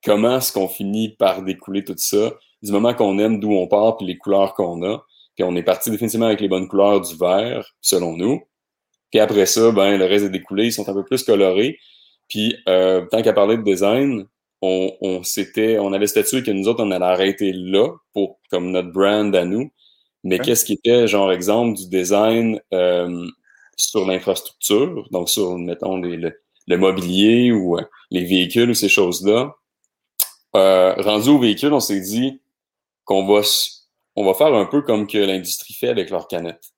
comment 0.05 0.39
est-ce 0.39 0.53
qu'on 0.53 0.69
finit 0.69 1.11
par 1.11 1.43
découler 1.43 1.85
tout 1.85 1.95
ça 1.97 2.33
du 2.63 2.73
moment 2.73 2.95
qu'on 2.95 3.19
aime 3.19 3.41
d'où 3.41 3.53
on 3.53 3.67
part 3.67 3.97
puis 3.97 4.07
les 4.07 4.19
couleurs 4.19 4.55
qu'on 4.55 4.83
a. 4.83 5.05
Puis 5.35 5.45
on 5.45 5.57
est 5.57 5.63
parti 5.63 5.91
définitivement 5.91 6.27
avec 6.27 6.41
les 6.41 6.49
bonnes 6.49 6.69
couleurs 6.69 7.01
du 7.01 7.17
vert, 7.17 7.75
selon 7.81 8.17
nous. 8.17 8.43
Puis 9.11 9.21
après 9.21 9.47
ça, 9.47 9.73
ben 9.73 9.97
le 9.97 10.05
reste 10.05 10.27
des 10.27 10.39
découlés, 10.39 10.67
ils 10.67 10.73
sont 10.73 10.89
un 10.89 10.95
peu 10.95 11.05
plus 11.05 11.23
colorés. 11.25 11.79
Puis 12.29 12.57
euh, 12.69 13.07
tant 13.11 13.23
qu'à 13.23 13.33
parler 13.33 13.57
de 13.57 13.63
design, 13.63 14.27
on, 14.63 14.93
on 15.01 15.23
s'était, 15.23 15.79
on 15.79 15.93
avait 15.93 16.07
statué 16.07 16.43
que 16.43 16.51
nous 16.51 16.69
autres, 16.69 16.85
on 16.85 16.91
allait 16.91 17.05
arrêter 17.05 17.53
là 17.53 17.89
pour 18.13 18.39
comme 18.51 18.71
notre 18.71 18.93
brand 18.93 19.35
à 19.35 19.45
nous. 19.45 19.71
Mais 20.23 20.39
qu'est-ce 20.39 20.67
qui 20.67 20.75
était, 20.75 21.09
genre 21.09 21.33
exemple, 21.33 21.79
du 21.79 21.89
design 21.89 22.61
euh, 22.75 23.27
sur 23.77 24.07
l'infrastructure, 24.07 25.09
donc 25.11 25.31
sur, 25.31 25.57
mettons, 25.57 25.97
les, 25.97 26.19
le, 26.19 26.39
le, 26.67 26.77
mobilier 26.77 27.53
ou 27.53 27.79
euh, 27.79 27.83
les 28.11 28.25
véhicules 28.25 28.69
ou 28.69 28.75
ces 28.75 28.91
choses-là, 28.91 29.55
euh, 30.57 30.95
rendu 30.95 31.31
au 31.31 31.39
véhicule, 31.39 31.73
on 31.73 31.81
s'est 31.81 32.01
dit 32.01 32.41
qu'on 33.05 33.27
va, 33.27 33.43
on 34.17 34.25
va 34.25 34.35
faire 34.35 34.55
un 34.55 34.67
peu 34.67 34.83
comme 34.83 35.07
que 35.07 35.19
l'industrie 35.19 35.75
fait 35.75 35.89
avec 35.89 36.11
leurs 36.11 36.29
canettes. 36.29 36.73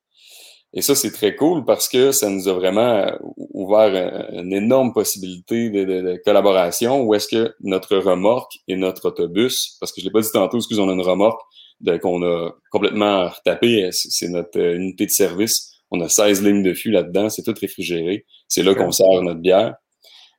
Et 0.74 0.80
ça, 0.80 0.94
c'est 0.94 1.12
très 1.12 1.36
cool 1.36 1.66
parce 1.66 1.86
que 1.88 2.12
ça 2.12 2.30
nous 2.30 2.48
a 2.48 2.54
vraiment 2.54 2.80
euh, 2.80 3.16
ouvert 3.26 4.30
une 4.32 4.52
énorme 4.54 4.92
possibilité 4.94 5.68
de, 5.68 5.84
de, 5.84 6.20
collaboration 6.24 7.02
où 7.02 7.14
est-ce 7.14 7.28
que 7.28 7.54
notre 7.60 7.96
remorque 7.98 8.58
et 8.68 8.76
notre 8.76 9.08
autobus, 9.08 9.76
parce 9.80 9.92
que 9.92 10.00
je 10.00 10.06
l'ai 10.06 10.12
pas 10.12 10.22
dit 10.22 10.32
tantôt, 10.32 10.56
excusez, 10.56 10.80
on 10.80 10.88
a 10.88 10.94
une 10.94 11.02
remorque 11.02 11.42
qu'on 12.00 12.22
a 12.22 12.50
complètement 12.70 13.28
retapée, 13.28 13.88
c'est 13.92 14.28
notre 14.28 14.58
euh, 14.58 14.76
unité 14.76 15.06
de 15.06 15.10
service. 15.10 15.72
On 15.90 16.00
a 16.00 16.08
16 16.08 16.42
lignes 16.42 16.62
de 16.62 16.72
fût 16.72 16.90
là-dedans, 16.90 17.28
c'est 17.28 17.42
tout 17.42 17.54
réfrigéré. 17.60 18.24
C'est 18.48 18.62
là 18.62 18.74
qu'on 18.74 18.92
sert 18.92 19.22
notre 19.22 19.40
bière. 19.40 19.74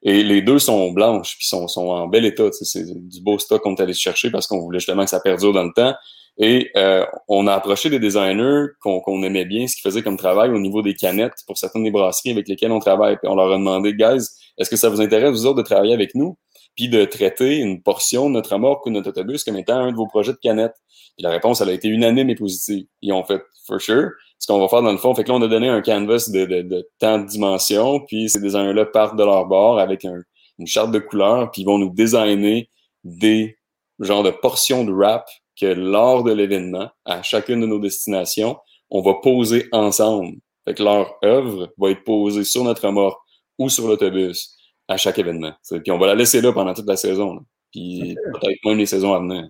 Et 0.04 0.24
les 0.24 0.42
deux 0.42 0.60
sont 0.60 0.92
blanches, 0.92 1.38
puis 1.38 1.48
sont, 1.48 1.68
sont 1.68 1.88
en 1.88 2.08
bel 2.08 2.26
état. 2.26 2.50
C'est 2.52 2.86
du 2.86 3.22
beau 3.22 3.40
stock 3.40 3.62
qu'on 3.62 3.76
est 3.76 3.82
allé 3.82 3.94
chercher 3.94 4.30
parce 4.30 4.48
qu'on 4.48 4.60
voulait 4.60 4.80
justement 4.80 5.04
que 5.04 5.10
ça 5.10 5.20
perdure 5.20 5.54
dans 5.54 5.64
le 5.64 5.74
temps. 5.74 5.94
Et 6.38 6.72
euh, 6.76 7.06
on 7.28 7.48
a 7.48 7.54
approché 7.54 7.90
des 7.90 8.00
designers 8.00 8.66
qu'on 8.82 9.24
aimait 9.24 9.46
bien, 9.46 9.68
ce 9.68 9.76
qu'ils 9.76 9.84
faisaient 9.84 10.02
comme 10.02 10.18
travail 10.18 10.50
au 10.50 10.60
niveau 10.60 10.82
des 10.82 10.96
canettes 10.96 11.44
pour 11.46 11.58
certaines 11.58 11.84
des 11.84 11.92
brasseries 11.92 12.32
avec 12.32 12.48
lesquelles 12.48 12.72
on 12.72 12.80
travaille. 12.80 13.18
Puis 13.18 13.28
on 13.30 13.36
leur 13.36 13.52
a 13.52 13.58
demandé, 13.58 13.94
guys, 13.94 14.28
est-ce 14.58 14.70
que 14.70 14.76
ça 14.76 14.90
vous 14.90 15.00
intéresse, 15.00 15.32
vous 15.32 15.46
autres, 15.46 15.58
de 15.58 15.64
travailler 15.64 15.94
avec 15.94 16.16
nous? 16.16 16.38
puis 16.76 16.90
de 16.90 17.06
traiter 17.06 17.58
une 17.58 17.82
portion 17.82 18.30
de 18.30 18.34
notre 18.34 18.54
remorque 18.54 18.86
ou 18.86 18.90
de 18.90 18.96
notre 18.96 19.10
autobus 19.10 19.44
comme 19.44 19.58
étant 19.58 19.78
un 19.78 19.92
de 19.92 19.96
vos 19.96 20.08
projets 20.08 20.34
de 20.34 20.40
canette. 20.42 20.74
Puis 21.18 21.24
la 21.24 21.30
réponse, 21.30 21.62
elle 21.62 21.70
a 21.70 21.74
été 21.74 21.88
unanime 21.88 22.30
et 22.30 22.36
positive. 22.36 22.86
Ils 23.02 23.14
ont 23.14 23.24
fait, 23.24 23.42
for 23.68 23.80
sure, 23.80 24.10
ce 24.40 24.48
qu'on 24.48 24.60
va 24.60 24.68
faire 24.68 24.82
dans 24.82 24.92
le 24.92 24.98
fond. 24.98 25.14
Fait 25.14 25.24
que 25.24 25.30
là, 25.30 25.36
on 25.36 25.42
a 25.42 25.48
donné 25.48 25.70
un 25.70 25.82
canvas 25.82 26.30
de, 26.32 26.46
de, 26.46 26.62
de 26.64 26.90
tant 27.00 27.20
de 27.20 27.28
dimensions, 27.28 28.00
puis 28.02 28.30
ces 28.30 28.42
designers-là 28.42 28.86
partent 28.86 29.16
de 29.16 29.24
leur 29.24 29.46
bord 29.46 29.80
avec 29.80 30.06
un, 30.06 30.22
une 30.60 30.68
charte 30.68 30.92
de 30.92 31.00
couleurs, 31.00 31.52
puis 31.52 31.62
ils 31.62 31.66
vont 31.66 31.78
nous 31.78 31.90
designer 31.90 32.70
des 33.04 33.58
genres 34.00 34.24
de 34.24 34.32
portions 34.32 34.84
de 34.84 34.92
wrap 34.92 35.28
que 35.60 35.66
lors 35.68 36.24
de 36.24 36.32
l'événement, 36.32 36.90
à 37.06 37.22
chacune 37.22 37.62
de 37.62 37.68
nos 37.68 37.80
destinations, 37.80 38.58
on 38.90 39.02
va 39.02 39.16
poser 39.16 39.68
ensemble. 39.72 40.38
Fait 40.66 40.74
que 40.74 40.84
leur 40.84 41.16
œuvre 41.24 41.72
va 41.78 41.92
être 41.92 42.04
posée 42.04 42.44
sur 42.44 42.64
notre 42.64 42.86
remorque 42.86 43.20
ou 43.58 43.70
sur 43.70 43.88
l'autobus 43.88 44.56
à 44.88 44.98
chaque 44.98 45.20
événement. 45.20 45.54
Puis 45.70 45.92
on 45.92 45.98
va 45.98 46.08
la 46.08 46.16
laisser 46.16 46.42
là 46.42 46.52
pendant 46.52 46.74
toute 46.74 46.88
la 46.88 46.98
saison. 46.98 47.40
Puis 47.72 48.16
peut-être 48.34 48.60
même 48.66 48.78
les 48.78 48.86
saisons 48.86 49.14
à 49.14 49.20
venir. 49.20 49.50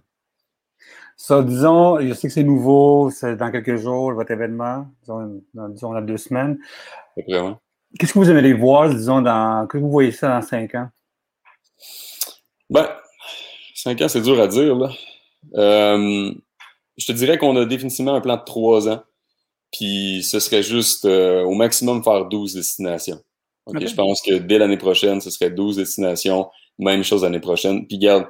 Ça, 1.16 1.42
disons, 1.42 2.00
je 2.00 2.14
sais 2.14 2.28
que 2.28 2.34
c'est 2.34 2.44
nouveau, 2.44 3.10
c'est 3.10 3.36
dans 3.36 3.52
quelques 3.52 3.78
jours, 3.78 4.14
votre 4.14 4.32
événement, 4.32 4.88
disons, 5.02 5.42
dans, 5.54 5.70
disons, 5.70 6.02
deux 6.02 6.18
semaines. 6.18 6.58
Qu'est-ce 7.16 8.14
que 8.14 8.20
vous 8.20 8.30
aimeriez 8.30 8.54
voir, 8.54 8.90
disons, 8.90 9.22
dans. 9.22 9.68
Que 9.68 9.78
vous 9.78 9.90
voyez 9.90 10.12
ça 10.12 10.30
dans 10.30 10.42
cinq 10.42 10.76
ans? 10.76 10.90
Ben, 12.70 12.88
cinq 13.76 14.02
ans, 14.02 14.08
c'est 14.08 14.22
dur 14.22 14.40
à 14.40 14.48
dire, 14.48 14.76
là. 14.76 14.90
Euh, 15.56 16.34
je 16.98 17.06
te 17.06 17.12
dirais 17.12 17.38
qu'on 17.38 17.56
a 17.58 17.66
définitivement 17.66 18.16
un 18.16 18.22
plan 18.22 18.38
de 18.38 18.44
trois 18.44 18.88
ans. 18.90 19.04
Puis 19.72 20.24
ce 20.24 20.40
serait 20.40 20.64
juste 20.64 21.06
euh, 21.06 21.44
au 21.44 21.56
maximum 21.56 22.04
faire 22.04 22.26
12 22.26 22.54
destinations. 22.54 23.20
Je 23.68 23.94
pense 23.96 24.22
que 24.22 24.38
dès 24.38 24.58
l'année 24.60 24.78
prochaine, 24.78 25.20
ce 25.22 25.30
serait 25.30 25.50
12 25.50 25.78
destinations. 25.78 26.50
Même 26.78 27.04
chose 27.04 27.24
l'année 27.24 27.40
prochaine. 27.40 27.88
Puis 27.88 27.98
regarde, 27.98 28.28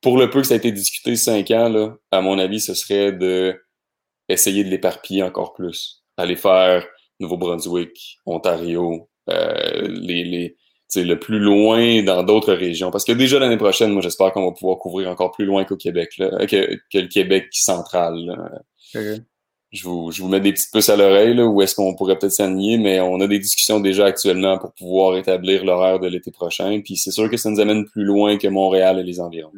pour 0.00 0.18
le 0.18 0.30
peu 0.30 0.40
que 0.40 0.46
ça 0.46 0.54
a 0.54 0.56
été 0.56 0.72
discuté 0.72 1.16
cinq 1.16 1.50
ans, 1.50 1.68
là, 1.68 1.96
à 2.10 2.20
mon 2.20 2.38
avis, 2.38 2.60
ce 2.60 2.74
serait 2.74 3.12
de 3.12 3.60
essayer 4.28 4.64
de 4.64 4.70
l'éparpiller 4.70 5.22
encore 5.22 5.52
plus. 5.52 6.02
Aller 6.16 6.36
faire 6.36 6.86
Nouveau-Brunswick, 7.20 8.20
Ontario, 8.26 9.08
euh, 9.30 9.88
les, 9.88 10.24
les, 10.24 10.56
le 10.96 11.18
plus 11.18 11.38
loin 11.38 12.02
dans 12.02 12.22
d'autres 12.22 12.54
régions. 12.54 12.90
Parce 12.90 13.04
que 13.04 13.12
déjà 13.12 13.38
l'année 13.38 13.56
prochaine, 13.56 13.92
moi, 13.92 14.02
j'espère 14.02 14.32
qu'on 14.32 14.46
va 14.46 14.52
pouvoir 14.52 14.78
couvrir 14.78 15.08
encore 15.08 15.32
plus 15.32 15.44
loin 15.44 15.64
qu'au 15.64 15.76
Québec, 15.76 16.10
là, 16.18 16.46
que, 16.46 16.76
que, 16.92 16.98
le 16.98 17.08
Québec 17.08 17.46
central. 17.52 18.54
Je, 19.74 19.82
vous, 19.84 20.12
je 20.12 20.22
vous 20.22 20.28
mets 20.28 20.40
des 20.40 20.52
petites 20.52 20.70
puces 20.72 20.88
à 20.88 20.96
l'oreille, 20.96 21.38
où 21.40 21.60
est-ce 21.60 21.74
qu'on 21.74 21.94
pourrait 21.96 22.16
peut-être 22.16 22.32
s'aligner, 22.32 22.78
mais 22.78 23.00
on 23.00 23.20
a 23.20 23.26
des 23.26 23.40
discussions 23.40 23.80
déjà 23.80 24.06
actuellement 24.06 24.56
pour 24.56 24.72
pouvoir 24.72 25.16
établir 25.16 25.64
l'horaire 25.64 25.98
de 25.98 26.06
l'été 26.06 26.30
prochain. 26.30 26.80
Puis 26.84 26.96
c'est 26.96 27.10
sûr 27.10 27.28
que 27.28 27.36
ça 27.36 27.50
nous 27.50 27.60
amène 27.60 27.84
plus 27.84 28.04
loin 28.04 28.38
que 28.38 28.46
Montréal 28.46 29.00
et 29.00 29.02
les 29.02 29.20
environs. 29.20 29.50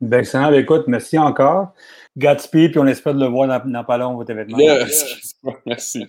Ben, 0.00 0.20
excellent. 0.20 0.50
Ben, 0.50 0.60
écoute, 0.60 0.84
merci 0.88 1.18
encore. 1.18 1.72
Gatsby, 2.16 2.70
puis 2.70 2.78
on 2.78 2.86
espère 2.86 3.14
de 3.14 3.20
le 3.20 3.26
voir 3.26 3.48
dans, 3.48 3.70
dans 3.70 3.84
pas 3.84 3.96
long, 3.96 4.16
votre 4.16 4.30
événement. 4.30 4.58
Yes. 4.58 5.34
merci. 5.66 6.04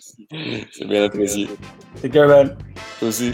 C'est 0.72 0.86
bien 0.86 1.04
apprécié. 1.04 1.48
C'est 1.96 2.10
Kevin. 2.10 2.56
Toi 3.00 3.08
aussi. 3.08 3.34